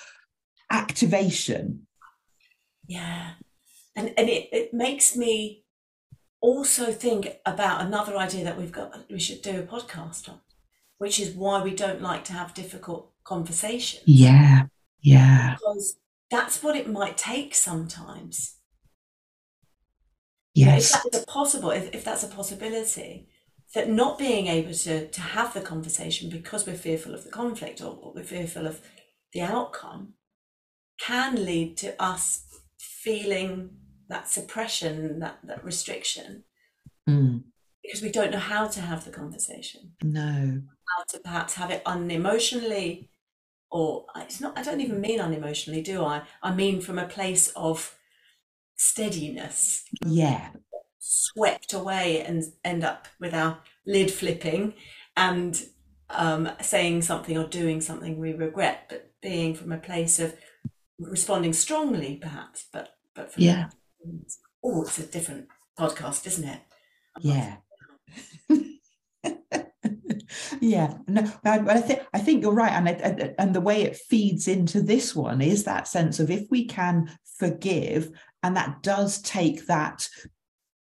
activation. 0.72 1.88
Yeah. 2.88 3.32
And 3.96 4.13
and 4.18 4.30
it, 4.30 4.50
it 4.51 4.74
makes 4.74 5.15
me 5.15 5.63
also 6.41 6.91
think 6.91 7.38
about 7.46 7.86
another 7.86 8.18
idea 8.18 8.44
that 8.44 8.58
we've 8.58 8.72
got 8.72 9.06
we 9.10 9.20
should 9.20 9.41
do 9.41 9.60
a 9.60 9.63
podcast 9.63 10.30
on, 10.30 10.41
which 10.98 11.20
is 11.20 11.32
why 11.32 11.62
we 11.63 11.74
don't 11.74 12.01
like 12.01 12.24
to 12.25 12.34
have 12.34 12.53
difficult 12.53 13.12
conversations. 13.24 14.03
Yeah. 14.06 14.63
Yeah. 15.01 15.56
Because 15.56 15.96
that's 16.31 16.63
what 16.63 16.75
it 16.75 16.89
might 16.89 17.17
take 17.17 17.53
sometimes. 17.53 18.55
Know, 20.55 20.75
if 20.75 20.91
that 20.91 21.15
is 21.15 21.23
a 21.23 21.25
possible, 21.27 21.71
if, 21.71 21.93
if 21.93 22.03
that's 22.03 22.23
a 22.23 22.27
possibility, 22.27 23.27
that 23.75 23.89
not 23.89 24.17
being 24.17 24.47
able 24.47 24.73
to 24.73 25.08
to 25.08 25.21
have 25.21 25.53
the 25.53 25.62
conversation 25.62 26.29
because 26.29 26.65
we're 26.65 26.75
fearful 26.75 27.13
of 27.13 27.23
the 27.23 27.29
conflict 27.29 27.82
or, 27.82 27.97
or 28.01 28.13
we're 28.13 28.23
fearful 28.23 28.67
of 28.67 28.82
the 29.34 29.41
outcome 29.41 30.13
can 30.99 31.45
lead 31.45 31.77
to 31.77 32.01
us 32.01 32.43
feeling 32.79 33.69
that 34.10 34.27
suppression, 34.27 35.19
that 35.19 35.39
that 35.43 35.63
restriction, 35.63 36.43
Mm, 37.10 37.43
because 37.82 38.01
we 38.01 38.12
don't 38.12 38.32
know 38.32 38.38
how 38.38 38.67
to 38.67 38.79
have 38.79 39.06
the 39.06 39.12
conversation, 39.12 39.93
no. 40.03 40.62
how 40.88 41.03
to 41.10 41.19
perhaps 41.19 41.56
have 41.56 41.71
it 41.71 41.84
unemotionally, 41.86 43.10
or 43.71 44.05
it's 44.17 44.41
not. 44.41 44.57
I 44.57 44.63
don't 44.63 44.81
even 44.81 45.01
mean 45.01 45.19
unemotionally, 45.19 45.84
do 45.84 46.03
I? 46.03 46.23
I 46.43 46.53
mean 46.53 46.81
from 46.81 46.99
a 46.99 47.07
place 47.07 47.49
of 47.55 47.95
steadiness. 48.75 49.84
Yeah. 50.05 50.49
swept 50.99 51.73
away 51.73 52.21
and 52.21 52.43
end 52.63 52.84
up 52.84 53.07
with 53.19 53.34
our 53.34 53.60
lid 53.88 54.12
flipping 54.12 54.73
and 55.17 55.63
um, 56.10 56.49
saying 56.62 57.01
something 57.01 57.38
or 57.38 57.47
doing 57.47 57.81
something 57.81 58.17
we 58.19 58.34
regret, 58.34 58.86
but 58.89 59.12
being 59.21 59.55
from 59.55 59.71
a 59.71 59.77
place 59.77 60.19
of 60.19 60.36
responding 60.99 61.53
strongly, 61.53 62.17
perhaps, 62.21 62.65
but 62.71 62.89
but 63.15 63.31
from 63.34 63.43
Yeah. 63.43 63.69
oh, 64.63 64.84
it's 64.84 64.99
a 64.99 65.05
different 65.05 65.47
podcast, 65.77 66.27
isn't 66.27 66.47
it? 66.47 66.60
Yeah. 67.19 67.57
yeah. 70.60 70.94
No, 71.08 71.22
but 71.44 71.70
I 71.70 71.82
think 71.82 72.02
I 72.13 72.20
think 72.20 72.41
you're 72.41 72.54
right, 72.54 72.72
and 72.72 72.88
and- 72.88 73.36
and 73.38 73.56
the 73.56 73.62
way 73.62 73.82
it 73.84 73.98
feeds 73.98 74.48
into 74.48 74.82
this 74.82 75.15
one 75.15 75.41
is 75.41 75.63
that 75.63 75.88
sense 75.88 76.20
of 76.20 76.30
if 76.32 76.50
we 76.50 76.65
can 76.65 77.10
forgive, 77.38 78.12
and 78.44 78.56
that 78.56 78.84
does 78.84 79.22
take 79.22 79.67
that, 79.67 80.08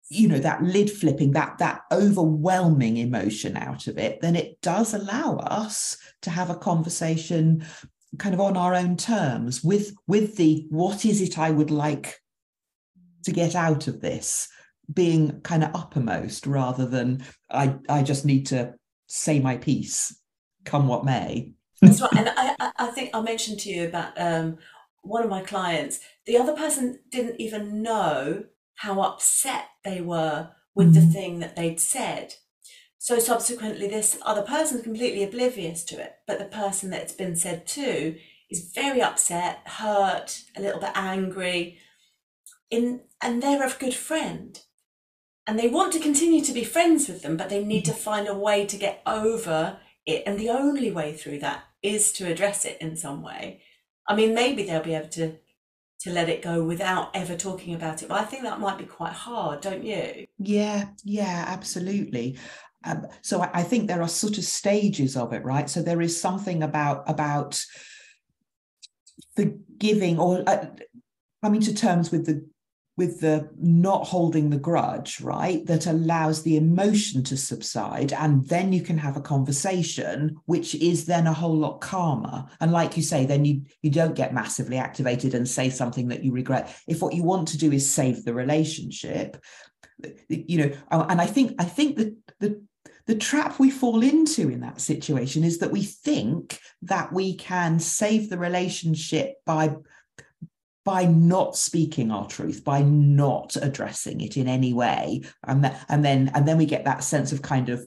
you 0.10 0.28
know, 0.28 0.40
that 0.40 0.64
lid 0.64 0.90
flipping, 0.92 1.32
that 1.32 1.58
that 1.60 1.82
overwhelming 1.92 2.98
emotion 2.98 3.58
out 3.58 3.88
of 3.88 3.98
it, 3.98 4.22
then 4.22 4.36
it 4.36 4.60
does 4.62 4.94
allow 4.94 5.38
us 5.38 5.98
to 6.22 6.30
have 6.30 6.50
a 6.50 6.56
conversation 6.56 7.64
kind 8.18 8.36
of 8.36 8.42
on 8.42 8.58
our 8.58 8.74
own 8.74 8.98
terms 8.98 9.64
with 9.64 9.94
with 10.08 10.36
the 10.36 10.66
what 10.70 11.06
is 11.06 11.22
it 11.22 11.40
I 11.40 11.50
would 11.50 11.72
like 11.72 12.20
to 13.24 13.32
get 13.32 13.56
out 13.56 13.88
of 13.88 14.02
this 14.02 14.50
being 14.94 15.40
kind 15.42 15.64
of 15.64 15.74
uppermost 15.74 16.46
rather 16.46 16.86
than 16.86 17.24
I 17.50 17.76
I 17.88 18.04
just 18.04 18.26
need 18.26 18.48
to 18.48 18.74
say 19.14 19.40
my 19.40 19.58
piece, 19.58 20.18
come 20.64 20.88
what 20.88 21.04
may. 21.06 21.54
That's 21.82 22.02
right. 22.02 22.14
And 22.16 22.30
I, 22.38 22.72
I- 22.78 22.92
think 22.92 23.10
I 23.14 23.22
mentioned 23.22 23.60
to 23.62 23.70
you 23.70 23.88
about 23.88 24.14
um, 24.20 24.58
one 25.02 25.24
of 25.24 25.30
my 25.30 25.42
clients. 25.42 26.00
The 26.26 26.38
other 26.38 26.54
person 26.56 27.00
didn't 27.10 27.40
even 27.42 27.82
know 27.82 28.46
how 28.76 29.02
upset 29.02 29.66
they 29.84 30.02
were 30.02 30.50
with 30.76 30.94
the 30.94 31.00
Mhm. 31.02 31.14
thing 31.14 31.40
that 31.40 31.56
they'd 31.56 31.80
said. 31.80 32.36
So 32.98 33.18
subsequently, 33.20 33.88
this 33.88 34.18
other 34.22 34.44
person's 34.44 34.84
completely 34.84 35.24
oblivious 35.24 35.84
to 35.86 36.00
it, 36.02 36.14
but 36.28 36.38
the 36.40 36.46
person 36.46 36.90
that 36.92 37.02
it's 37.02 37.14
been 37.14 37.36
said 37.36 37.66
to 37.68 38.16
is 38.50 38.72
very 38.74 39.02
upset, 39.02 39.60
hurt, 39.66 40.42
a 40.56 40.62
little 40.62 40.80
bit 40.80 40.92
angry, 40.96 41.80
in 42.70 43.02
and 43.22 43.42
they're 43.42 43.66
a 43.66 43.74
good 43.80 43.94
friend. 43.96 44.60
And 45.48 45.58
they 45.58 45.68
want 45.68 45.92
to 45.94 46.00
continue 46.00 46.44
to 46.44 46.54
be 46.54 46.64
friends 46.64 47.08
with 47.08 47.24
them, 47.24 47.36
but 47.36 47.50
they 47.50 47.64
need 47.64 47.86
to 47.86 47.94
find 47.94 48.28
a 48.28 48.38
way 48.38 48.66
to 48.66 48.78
get 48.78 49.02
over 49.06 49.80
it. 50.06 50.24
And 50.26 50.40
the 50.40 50.50
only 50.50 50.92
way 50.92 51.14
through 51.14 51.40
that 51.40 51.64
is 51.82 52.12
to 52.14 52.32
address 52.32 52.64
it 52.66 52.78
in 52.80 52.96
some 52.96 53.22
way. 53.22 53.62
I 54.08 54.16
mean, 54.16 54.34
maybe 54.34 54.64
they'll 54.64 54.84
be 54.84 54.96
able 54.96 55.10
to 55.10 55.38
to 56.02 56.10
let 56.12 56.30
it 56.30 56.42
go 56.42 56.64
without 56.64 57.16
ever 57.16 57.36
talking 57.36 57.76
about 57.76 58.02
it. 58.02 58.10
But 58.10 58.20
I 58.20 58.24
think 58.24 58.42
that 58.42 58.60
might 58.60 58.80
be 58.80 58.86
quite 58.86 59.14
hard, 59.14 59.62
don't 59.62 59.84
you? 59.84 60.26
Yeah, 60.40 60.86
yeah, 61.04 61.46
absolutely. 61.48 62.40
Um, 62.84 63.06
so 63.22 63.42
I, 63.42 63.50
I 63.54 63.64
think 63.64 63.88
there 63.88 64.02
are 64.02 64.08
sort 64.08 64.40
of 64.40 64.44
stages 64.44 65.16
of 65.16 65.32
it, 65.32 65.44
right? 65.44 65.70
So 65.70 65.84
there 65.84 66.02
is 66.02 66.20
something 66.20 66.64
about 66.64 67.08
about 67.08 67.64
forgiving 69.36 70.20
or 70.20 70.44
uh, 70.48 70.66
coming 71.44 71.62
to 71.62 71.74
terms 71.74 72.12
with 72.12 72.26
the 72.26 72.50
with 73.02 73.20
the 73.20 73.50
not 73.58 74.06
holding 74.06 74.52
the 74.52 74.60
grudge 74.60 75.20
right 75.22 75.66
that 75.66 75.88
allows 75.88 76.44
the 76.44 76.56
emotion 76.56 77.24
to 77.24 77.36
subside 77.36 78.14
and 78.14 78.48
then 78.48 78.72
you 78.72 78.84
can 78.84 79.00
have 79.00 79.18
a 79.18 79.22
conversation 79.22 80.40
which 80.46 80.76
is 80.76 81.08
then 81.08 81.26
a 81.26 81.34
whole 81.34 81.58
lot 81.58 81.82
calmer. 81.82 82.46
And 82.60 82.72
like 82.72 82.96
you 82.96 83.02
say 83.02 83.26
then 83.26 83.44
you 83.44 83.64
you 83.82 83.90
don't 83.90 84.14
get 84.14 84.36
massively 84.36 84.78
activated 84.78 85.34
and 85.34 85.50
say 85.50 85.72
something 85.72 86.10
that 86.10 86.24
you 86.24 86.32
regret. 86.32 86.72
If 86.88 87.02
what 87.02 87.16
you 87.16 87.24
want 87.24 87.48
to 87.48 87.58
do 87.58 87.72
is 87.72 87.90
save 87.90 88.24
the 88.24 88.36
relationship 88.36 89.44
you 90.28 90.58
know 90.58 90.72
uh, 90.92 91.06
and 91.10 91.22
i 91.22 91.28
think 91.28 91.54
i 91.60 91.64
think 91.64 91.96
that 91.96 92.16
the 92.40 92.62
the 93.06 93.16
trap 93.16 93.60
we 93.60 93.70
fall 93.70 94.02
into 94.04 94.50
in 94.50 94.62
that 94.62 94.82
situation 94.82 95.44
is 95.44 95.58
that 95.60 95.72
we 95.72 95.84
think 95.84 96.60
that 96.82 97.12
we 97.12 97.36
can 97.36 97.80
save 97.80 98.30
the 98.30 98.38
relationship 98.38 99.36
by 99.46 99.76
by 100.84 101.06
not 101.06 101.56
speaking 101.56 102.12
our 102.12 102.28
truth 102.28 102.64
by 102.64 102.82
not 102.82 103.56
addressing 103.62 104.22
it 104.22 104.38
in 104.38 104.48
any 104.48 104.74
way. 104.74 105.22
And, 105.46 105.64
that, 105.64 105.86
and 105.90 106.04
then 106.04 106.32
and 106.34 106.48
then 106.48 106.58
we 106.58 106.66
get 106.66 106.86
that 106.86 107.04
sense 107.04 107.32
of 107.32 107.42
kind 107.42 107.70
of 107.70 107.86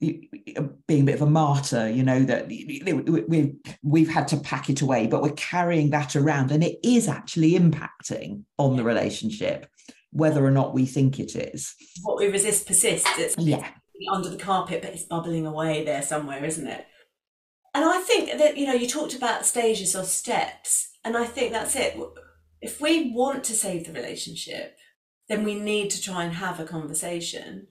being 0.00 1.02
a 1.02 1.04
bit 1.04 1.14
of 1.14 1.22
a 1.22 1.26
martyr 1.26 1.88
you 1.88 2.02
know 2.02 2.24
that 2.24 2.46
we've 2.48 3.54
we've 3.82 4.08
had 4.08 4.28
to 4.28 4.36
pack 4.36 4.68
it 4.68 4.82
away 4.82 5.06
but 5.06 5.22
we're 5.22 5.32
carrying 5.32 5.90
that 5.90 6.16
around. 6.16 6.50
And 6.50 6.62
it 6.62 6.78
is 6.82 7.08
actually 7.08 7.52
impacting 7.52 8.42
on 8.58 8.76
the 8.76 8.84
relationship 8.84 9.66
whether 10.10 10.44
or 10.44 10.50
not 10.50 10.74
we 10.74 10.86
think 10.86 11.18
it 11.18 11.34
is. 11.34 11.74
What 12.02 12.18
we 12.18 12.28
resist 12.28 12.66
persists. 12.66 13.18
It's 13.18 13.36
yeah. 13.36 13.66
under 14.12 14.28
the 14.28 14.36
carpet 14.36 14.82
but 14.82 14.92
it's 14.92 15.04
bubbling 15.04 15.46
away 15.46 15.84
there 15.84 16.02
somewhere 16.02 16.44
isn't 16.44 16.66
it? 16.66 16.86
And 17.76 17.84
i 17.84 18.00
think 18.00 18.38
that 18.38 18.56
you 18.56 18.66
know 18.66 18.74
you 18.74 18.86
talked 18.86 19.16
about 19.16 19.46
stages 19.46 19.96
or 19.96 20.04
steps 20.04 20.90
and 21.04 21.16
i 21.16 21.24
think 21.24 21.52
that's 21.52 21.74
it 21.74 21.98
if 22.64 22.80
we 22.80 23.12
want 23.12 23.44
to 23.44 23.52
save 23.52 23.86
the 23.86 23.92
relationship, 23.92 24.78
then 25.28 25.44
we 25.44 25.54
need 25.54 25.90
to 25.90 26.00
try 26.00 26.24
and 26.24 26.32
have 26.32 26.58
a 26.58 26.64
conversation. 26.64 27.66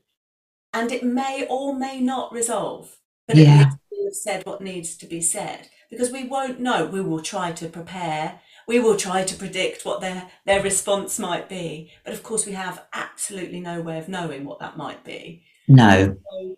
And 0.72 0.92
it 0.92 1.04
may 1.04 1.48
or 1.50 1.76
may 1.76 2.00
not 2.00 2.32
resolve, 2.32 2.98
but 3.28 3.36
yeah. 3.36 3.64
to 3.64 4.04
have 4.06 4.14
said 4.14 4.46
what 4.46 4.62
needs 4.62 4.96
to 4.98 5.08
be 5.08 5.20
said 5.20 5.70
because 5.90 6.12
we 6.12 6.26
won't 6.26 6.60
know. 6.60 6.86
We 6.86 7.02
will 7.02 7.22
try 7.22 7.52
to 7.54 7.70
prepare. 7.70 8.40
We 8.68 8.80
will 8.80 8.96
try 8.96 9.24
to 9.24 9.36
predict 9.36 9.84
what 9.84 10.00
their, 10.00 10.30
their 10.46 10.62
response 10.62 11.18
might 11.18 11.50
be. 11.50 11.92
But 12.06 12.14
of 12.14 12.22
course, 12.22 12.46
we 12.46 12.52
have 12.52 12.86
absolutely 12.94 13.62
no 13.62 13.82
way 13.82 13.98
of 13.98 14.08
knowing 14.08 14.46
what 14.46 14.60
that 14.60 14.78
might 14.78 15.04
be. 15.04 15.44
No. 15.68 16.18
So 16.32 16.56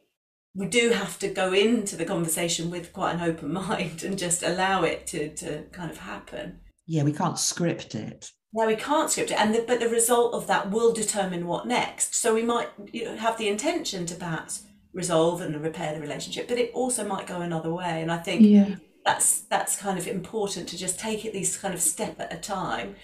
we 0.53 0.67
do 0.67 0.89
have 0.89 1.19
to 1.19 1.29
go 1.29 1.53
into 1.53 1.95
the 1.95 2.05
conversation 2.05 2.69
with 2.69 2.91
quite 2.91 3.15
an 3.15 3.21
open 3.21 3.53
mind 3.69 4.03
and 4.03 4.19
just 4.19 4.43
allow 4.43 4.83
it 4.83 5.07
to, 5.07 5.33
to 5.35 5.63
kind 5.71 5.89
of 5.89 5.99
happen 5.99 6.59
yeah 6.85 7.03
we 7.03 7.11
can't 7.11 7.39
script 7.39 7.95
it. 7.95 8.31
No 8.53 8.67
we 8.67 8.75
can't 8.75 9.11
script 9.11 9.31
it 9.31 9.39
and 9.39 9.53
the, 9.53 9.65
but 9.67 9.79
the 9.79 9.89
result 9.89 10.33
of 10.33 10.47
that 10.47 10.71
will 10.71 10.93
determine 10.93 11.47
what 11.47 11.67
next. 11.67 12.15
So 12.15 12.33
we 12.33 12.43
might 12.43 12.69
you 12.91 13.05
know, 13.05 13.15
have 13.17 13.37
the 13.37 13.47
intention 13.47 14.05
to 14.07 14.15
perhaps 14.15 14.63
resolve 14.93 15.41
and 15.41 15.61
repair 15.61 15.93
the 15.93 15.99
relationship 15.99 16.47
but 16.47 16.57
it 16.57 16.71
also 16.73 17.05
might 17.05 17.27
go 17.27 17.41
another 17.41 17.73
way 17.73 18.01
and 18.01 18.09
i 18.09 18.15
think 18.15 18.41
yeah. 18.41 18.75
that's 19.03 19.41
that's 19.41 19.75
kind 19.75 19.99
of 19.99 20.07
important 20.07 20.69
to 20.69 20.77
just 20.77 20.97
take 20.97 21.25
it 21.25 21.33
these 21.33 21.57
kind 21.57 21.73
of 21.73 21.81
step 21.81 22.17
at 22.17 22.33
a 22.33 22.37
time 22.37 22.95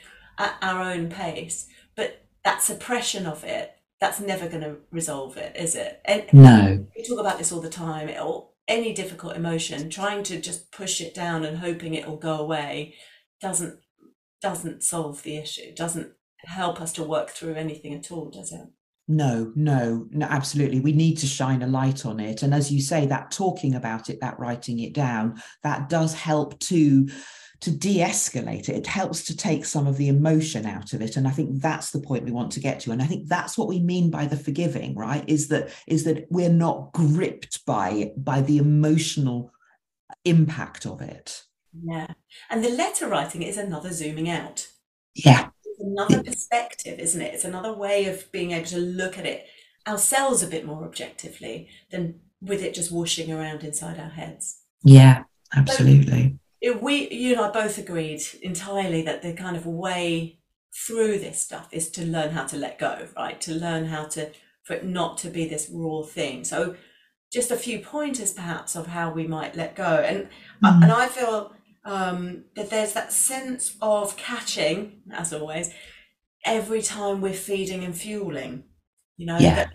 at 0.41 0.56
our 0.62 0.82
own 0.82 1.10
pace. 1.10 1.67
But 1.96 2.26
that 2.44 2.62
suppression 2.62 3.26
of 3.26 3.44
it 3.44 3.76
that's 4.00 4.20
never 4.20 4.50
going 4.50 4.63
to 4.63 4.78
resolve 4.89 5.38
it 5.38 5.56
is 5.56 5.76
it? 5.76 6.02
And 6.06 6.26
no. 6.34 6.86
we 6.96 7.04
talk 7.04 7.20
about 7.20 7.38
this 7.38 7.52
all 7.52 7.62
the 7.62 7.70
time 7.70 8.10
It'll, 8.10 8.54
any 8.67 8.94
difficult 8.94 9.36
emotion 9.36 9.89
trying 9.89 10.24
to 10.24 10.41
just 10.41 10.72
push 10.72 11.02
it 11.02 11.13
down 11.13 11.46
and 11.46 11.58
hoping 11.58 11.94
it 11.94 12.08
will 12.08 12.17
go 12.17 12.39
away 12.39 12.96
doesn't 13.41 13.80
doesn't 14.41 14.84
solve 14.84 15.21
the 15.23 15.38
issue 15.38 15.73
doesn't 15.75 16.12
help 16.39 16.82
us 16.82 16.93
to 16.93 17.04
work 17.04 17.30
through 17.30 17.54
anything 17.54 17.93
at 17.93 18.12
all 18.12 18.30
does 18.30 18.51
it? 18.51 18.67
No 19.08 19.51
no 19.56 20.08
no 20.12 20.25
absolutely. 20.27 20.80
We 20.80 20.93
need 20.93 21.17
to 21.17 21.27
shine 21.27 21.62
a 21.62 21.67
light 21.67 22.06
on 22.06 22.19
it. 22.19 22.43
And 22.43 22.54
as 22.54 22.71
you 22.71 22.82
say 22.82 23.06
that 23.08 23.32
talking 23.32 23.75
about 23.75 24.10
it 24.10 24.19
that 24.21 24.39
writing 24.39 24.80
it 24.80 24.93
down 24.93 25.41
that 25.63 25.89
does 25.89 26.13
help 26.13 26.60
to 26.60 27.08
to 27.62 27.69
de-escalate 27.69 28.69
it. 28.69 28.75
It 28.75 28.88
helps 28.88 29.23
to 29.25 29.38
take 29.38 29.65
some 29.65 29.86
of 29.86 29.97
the 29.97 30.08
emotion 30.08 30.65
out 30.65 30.93
of 30.93 31.01
it. 31.01 31.15
And 31.15 31.27
i 31.27 31.32
think 31.32 31.62
that's 31.62 31.91
the 31.91 32.01
point 32.01 32.23
we 32.23 32.32
want 32.32 32.51
to 32.54 32.60
get 32.60 32.80
to. 32.82 32.91
And 32.91 33.01
i 33.01 33.06
think 33.06 33.27
that's 33.27 33.58
what 33.58 33.67
we 33.67 33.80
mean 33.80 34.10
by 34.10 34.25
the 34.25 34.38
forgiving 34.38 34.95
right? 34.95 35.23
Is 35.27 35.47
that 35.49 35.71
is 35.88 36.04
that 36.06 36.25
we're 36.30 36.49
not 36.49 36.93
gripped 36.93 37.65
by 37.65 38.12
by 38.17 38.41
the 38.41 38.58
emotional 38.58 39.51
impact 40.25 40.86
of 40.86 41.01
it 41.01 41.43
yeah. 41.84 42.08
And 42.50 42.64
the 42.64 42.70
letter 42.70 43.08
writing 43.08 43.44
is 43.44 43.58
another 43.58 43.92
zooming 43.92 44.30
out. 44.30 44.68
Yeah. 45.14 45.50
It's 45.66 45.80
another 45.80 46.24
perspective, 46.24 47.00
isn't 47.00 47.22
it? 47.22 47.34
It's 47.34 47.46
another 47.46 47.74
way 47.74 48.06
of 48.06 48.32
being 48.32 48.52
able 48.52 48.68
to 48.68 48.78
look 48.78 49.18
at 49.18 49.26
it 49.26 49.46
ourselves 49.88 50.44
a 50.44 50.48
bit 50.48 50.66
more 50.66 50.86
objectively 50.86 51.70
than 51.92 52.20
with 52.42 52.64
it 52.64 52.74
just 52.74 52.92
washing 52.92 53.32
around 53.32 53.64
inside 53.64 54.00
our 54.00 54.10
heads. 54.10 54.62
Yeah, 54.84 55.24
absolutely. 55.56 56.40
So 56.64 56.78
we, 56.78 57.10
you 57.10 57.34
and 57.34 57.42
I 57.42 57.52
both 57.52 57.78
agreed 57.78 58.22
entirely 58.42 59.02
that 59.04 59.22
the 59.22 59.34
kind 59.34 59.56
of 59.56 59.66
way 59.66 60.40
through 60.74 61.20
this 61.20 61.42
stuff 61.42 61.68
is 61.72 61.90
to 61.92 62.06
learn 62.06 62.32
how 62.32 62.46
to 62.46 62.58
let 62.58 62.80
go, 62.80 63.08
right? 63.18 63.40
To 63.42 63.54
learn 63.54 63.86
how 63.86 64.06
to, 64.06 64.32
for 64.64 64.74
it 64.74 64.86
not 64.86 65.18
to 65.20 65.30
be 65.30 65.48
this 65.48 65.70
raw 65.72 66.04
thing. 66.04 66.44
So 66.44 66.76
just 67.32 67.52
a 67.52 67.56
few 67.56 67.80
pointers 67.80 68.34
perhaps 68.34 68.76
of 68.76 68.88
how 68.88 69.12
we 69.12 69.28
might 69.28 69.56
let 69.56 69.76
go. 69.76 69.84
And, 69.84 70.30
mm. 70.64 70.84
and 70.84 70.92
I 70.92 71.08
feel 71.08 71.54
um, 71.86 72.46
that 72.56 72.70
there's 72.70 72.94
that 72.94 73.12
sense 73.12 73.76
of 73.82 74.17
catching, 74.17 75.02
as 75.12 75.34
always, 75.34 75.74
every 76.46 76.82
time 76.82 77.22
we're 77.22 77.34
feeding 77.34 77.84
and 77.84 77.96
fueling. 77.96 78.63
You 79.17 79.28
know, 79.28 79.38
yeah. 79.38 79.70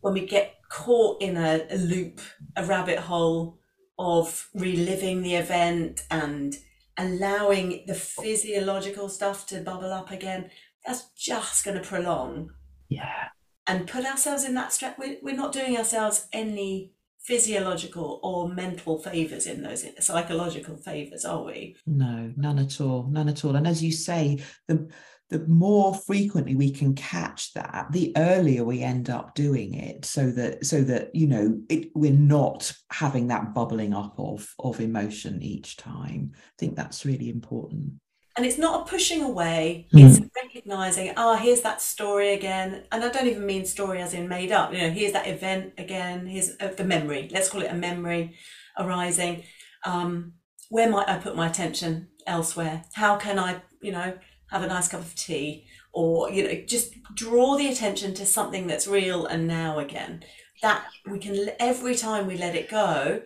when 0.00 0.14
we 0.14 0.26
get 0.26 0.54
caught 0.70 1.20
in 1.22 1.36
a, 1.36 1.66
a 1.70 1.76
loop, 1.76 2.20
a 2.56 2.64
rabbit 2.64 2.98
hole 2.98 3.58
of 3.98 4.48
reliving 4.54 5.22
the 5.22 5.34
event 5.34 6.02
and 6.10 6.54
allowing 6.98 7.84
the 7.86 7.94
physiological 7.94 9.08
stuff 9.08 9.46
to 9.48 9.60
bubble 9.60 9.92
up 9.92 10.10
again, 10.10 10.50
that's 10.86 11.10
just 11.16 11.64
going 11.64 11.76
to 11.76 11.86
prolong. 11.86 12.50
Yeah. 12.88 13.28
And 13.66 13.88
put 13.88 14.04
ourselves 14.04 14.44
in 14.44 14.54
that 14.54 14.72
stress. 14.72 14.96
We're, 14.98 15.16
we're 15.22 15.34
not 15.34 15.52
doing 15.52 15.76
ourselves 15.76 16.28
any 16.32 16.92
physiological 17.26 18.20
or 18.22 18.48
mental 18.48 18.98
favors 19.00 19.46
in 19.46 19.60
those 19.60 19.84
psychological 19.98 20.76
favors 20.76 21.24
are 21.24 21.42
we? 21.42 21.76
No 21.84 22.32
none 22.36 22.58
at 22.60 22.80
all 22.80 23.08
none 23.10 23.28
at 23.28 23.44
all. 23.44 23.56
And 23.56 23.66
as 23.66 23.82
you 23.82 23.90
say 23.90 24.42
the 24.68 24.88
the 25.28 25.44
more 25.48 25.92
frequently 25.92 26.54
we 26.54 26.70
can 26.70 26.94
catch 26.94 27.52
that 27.54 27.88
the 27.90 28.12
earlier 28.16 28.62
we 28.62 28.80
end 28.80 29.10
up 29.10 29.34
doing 29.34 29.74
it 29.74 30.04
so 30.04 30.30
that 30.30 30.64
so 30.64 30.82
that 30.82 31.12
you 31.16 31.26
know 31.26 31.60
it, 31.68 31.90
we're 31.96 32.12
not 32.12 32.72
having 32.92 33.26
that 33.26 33.52
bubbling 33.52 33.92
up 33.92 34.14
of 34.18 34.54
of 34.60 34.80
emotion 34.80 35.42
each 35.42 35.76
time. 35.76 36.30
I 36.34 36.38
think 36.58 36.76
that's 36.76 37.04
really 37.04 37.28
important 37.28 37.94
and 38.36 38.44
it's 38.44 38.58
not 38.58 38.82
a 38.82 38.90
pushing 38.90 39.22
away 39.22 39.86
mm. 39.92 40.04
it's 40.04 40.20
recognizing 40.42 41.12
ah 41.16 41.32
oh, 41.32 41.36
here's 41.36 41.62
that 41.62 41.80
story 41.80 42.34
again. 42.34 42.84
And 42.92 43.04
i 43.04 43.08
don't 43.08 43.26
even 43.26 43.46
mean 43.46 43.64
story 43.64 44.00
as 44.00 44.14
in 44.14 44.28
made 44.28 44.52
up 44.52 44.72
you 44.72 44.78
know 44.78 44.90
here's 44.90 45.12
that 45.12 45.26
event 45.26 45.74
again 45.78 46.26
here's 46.26 46.50
uh, 46.60 46.72
the 46.76 46.84
memory 46.84 47.28
let's 47.32 47.48
call 47.48 47.62
it 47.62 47.70
a 47.70 47.74
memory 47.74 48.36
arising. 48.78 49.42
Um, 49.84 50.34
where 50.68 50.90
might 50.90 51.08
i 51.08 51.16
put 51.18 51.36
my 51.36 51.48
attention 51.48 52.08
elsewhere? 52.26 52.84
How 52.94 53.16
can 53.16 53.38
i 53.38 53.62
you 53.80 53.92
know 53.92 54.18
have 54.50 54.62
a 54.62 54.66
nice 54.66 54.88
cup 54.88 55.00
of 55.00 55.14
tea? 55.14 55.66
Or 55.92 56.30
you 56.30 56.44
know 56.44 56.54
just 56.66 56.94
draw 57.14 57.56
the 57.56 57.68
attention 57.68 58.14
to 58.14 58.26
something 58.26 58.66
that's 58.66 58.86
real 58.86 59.26
and 59.26 59.46
now 59.46 59.78
again. 59.78 60.24
That 60.62 60.84
we 61.08 61.18
can 61.18 61.50
every 61.60 61.94
time 61.94 62.26
we 62.26 62.36
let 62.36 62.56
it 62.56 62.68
go 62.68 63.22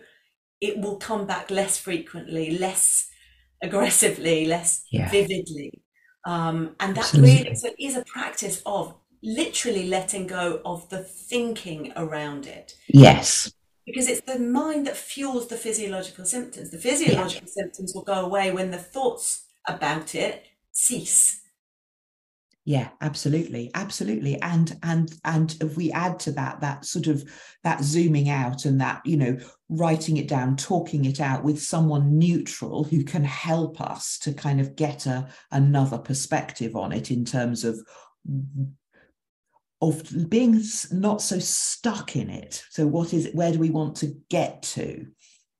it 0.59 0.77
will 0.77 0.97
come 0.97 1.25
back 1.25 1.49
less 1.49 1.79
frequently 1.79 2.57
less 2.57 3.10
aggressively, 3.61 4.45
less 4.45 4.85
yeah. 4.91 5.09
vividly. 5.09 5.81
Um, 6.25 6.75
and 6.79 6.95
that 6.95 7.05
Absolutely. 7.05 7.43
really 7.43 7.55
so 7.55 7.69
is 7.79 7.97
a 7.97 8.03
practice 8.05 8.61
of 8.65 8.95
literally 9.23 9.87
letting 9.87 10.27
go 10.27 10.61
of 10.65 10.87
the 10.89 10.99
thinking 10.99 11.93
around 11.95 12.45
it. 12.45 12.75
Yes. 12.87 13.51
Because 13.85 14.07
it's 14.07 14.21
the 14.21 14.39
mind 14.39 14.87
that 14.87 14.95
fuels 14.95 15.47
the 15.47 15.57
physiological 15.57 16.25
symptoms. 16.25 16.69
The 16.69 16.77
physiological 16.77 17.47
yeah. 17.47 17.63
symptoms 17.63 17.93
will 17.93 18.03
go 18.03 18.25
away 18.25 18.51
when 18.51 18.71
the 18.71 18.77
thoughts 18.77 19.47
about 19.67 20.15
it 20.15 20.45
cease 20.71 21.40
yeah 22.63 22.89
absolutely 23.01 23.71
absolutely 23.73 24.39
and 24.41 24.77
and 24.83 25.13
and 25.25 25.55
if 25.61 25.75
we 25.75 25.91
add 25.91 26.19
to 26.19 26.31
that 26.31 26.61
that 26.61 26.85
sort 26.85 27.07
of 27.07 27.23
that 27.63 27.83
zooming 27.83 28.29
out 28.29 28.65
and 28.65 28.79
that 28.79 29.01
you 29.05 29.17
know 29.17 29.37
writing 29.69 30.17
it 30.17 30.27
down 30.27 30.55
talking 30.55 31.05
it 31.05 31.19
out 31.19 31.43
with 31.43 31.61
someone 31.61 32.19
neutral 32.19 32.83
who 32.83 33.03
can 33.03 33.23
help 33.23 33.81
us 33.81 34.19
to 34.19 34.33
kind 34.33 34.59
of 34.61 34.75
get 34.75 35.05
a 35.07 35.27
another 35.51 35.97
perspective 35.97 36.75
on 36.75 36.91
it 36.91 37.09
in 37.09 37.25
terms 37.25 37.63
of 37.63 37.79
of 39.81 40.29
being 40.29 40.61
not 40.91 41.21
so 41.21 41.39
stuck 41.39 42.15
in 42.15 42.29
it. 42.29 42.63
So 42.69 42.85
what 42.85 43.13
is 43.13 43.25
it 43.25 43.35
where 43.35 43.51
do 43.51 43.59
we 43.59 43.71
want 43.71 43.95
to 43.97 44.15
get 44.29 44.61
to? 44.63 45.07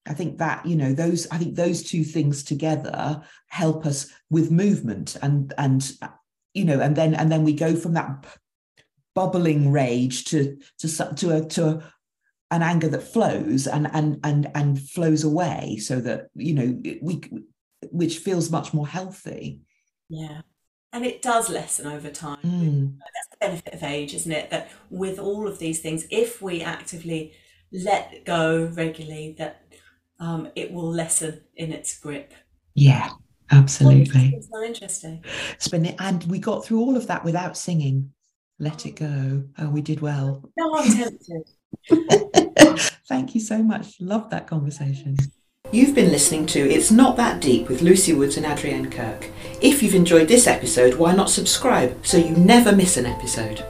I 0.07 0.13
think 0.13 0.37
that 0.37 0.65
you 0.65 0.75
know 0.75 0.93
those 0.93 1.27
I 1.31 1.37
think 1.37 1.55
those 1.55 1.83
two 1.83 2.03
things 2.03 2.43
together 2.43 3.21
help 3.47 3.85
us 3.85 4.07
with 4.29 4.51
movement 4.51 5.17
and 5.21 5.53
and 5.57 5.91
you 6.53 6.65
know 6.65 6.79
and 6.79 6.95
then 6.95 7.13
and 7.13 7.31
then 7.31 7.43
we 7.43 7.53
go 7.53 7.75
from 7.75 7.93
that 7.93 8.25
bubbling 9.13 9.71
rage 9.71 10.25
to 10.25 10.57
to 10.79 10.87
to 11.15 11.37
a 11.37 11.45
to 11.45 11.67
a, 11.67 11.93
an 12.51 12.61
anger 12.61 12.87
that 12.89 13.03
flows 13.03 13.67
and 13.67 13.89
and 13.93 14.19
and 14.23 14.49
and 14.55 14.81
flows 14.89 15.23
away 15.23 15.77
so 15.77 15.99
that 15.99 16.27
you 16.35 16.53
know 16.53 16.81
we 17.01 17.21
which 17.91 18.19
feels 18.19 18.51
much 18.51 18.73
more 18.73 18.87
healthy. 18.87 19.61
Yeah. 20.09 20.41
And 20.93 21.05
it 21.05 21.21
does 21.21 21.49
lessen 21.49 21.87
over 21.87 22.09
time. 22.09 22.39
Mm. 22.43 22.97
that's 22.99 23.29
the 23.29 23.37
benefit 23.39 23.73
of 23.73 23.83
age 23.83 24.13
isn't 24.13 24.31
it? 24.31 24.49
That 24.49 24.69
with 24.89 25.19
all 25.19 25.47
of 25.47 25.59
these 25.59 25.79
things 25.79 26.05
if 26.11 26.41
we 26.41 26.61
actively 26.61 27.33
let 27.71 28.25
go 28.25 28.69
regularly 28.73 29.35
that 29.37 29.63
um, 30.19 30.49
it 30.55 30.71
will 30.71 30.89
lessen 30.89 31.41
in 31.55 31.71
its 31.71 31.97
grip. 31.97 32.33
Yeah 32.75 33.11
absolutely. 33.51 34.33
it's 34.35 34.49
so 34.49 34.63
interesting. 34.63 35.23
And 35.99 36.23
we 36.25 36.39
got 36.39 36.65
through 36.65 36.79
all 36.79 36.97
of 36.97 37.07
that 37.07 37.23
without 37.23 37.57
singing. 37.57 38.13
Let 38.59 38.85
it 38.85 38.91
go. 38.95 39.43
Oh 39.57 39.69
we 39.69 39.81
did 39.81 40.01
well. 40.01 40.43
No 40.57 40.75
i'm 40.75 40.91
tempted. 40.91 41.49
Thank 43.07 43.33
you 43.33 43.41
so 43.41 43.63
much. 43.63 43.99
Love 43.99 44.29
that 44.29 44.47
conversation. 44.47 45.17
You've 45.71 45.95
been 45.95 46.11
listening 46.11 46.45
to 46.47 46.59
It's 46.59 46.91
Not 46.91 47.15
That 47.17 47.41
Deep 47.41 47.69
with 47.69 47.81
Lucy 47.81 48.13
Woods 48.13 48.37
and 48.37 48.45
Adrienne 48.45 48.91
Kirk. 48.91 49.29
If 49.61 49.81
you've 49.81 49.95
enjoyed 49.95 50.27
this 50.27 50.45
episode, 50.45 50.95
why 50.95 51.15
not 51.15 51.29
subscribe 51.29 52.05
so 52.05 52.17
you 52.17 52.35
never 52.35 52.75
miss 52.75 52.97
an 52.97 53.05
episode? 53.05 53.65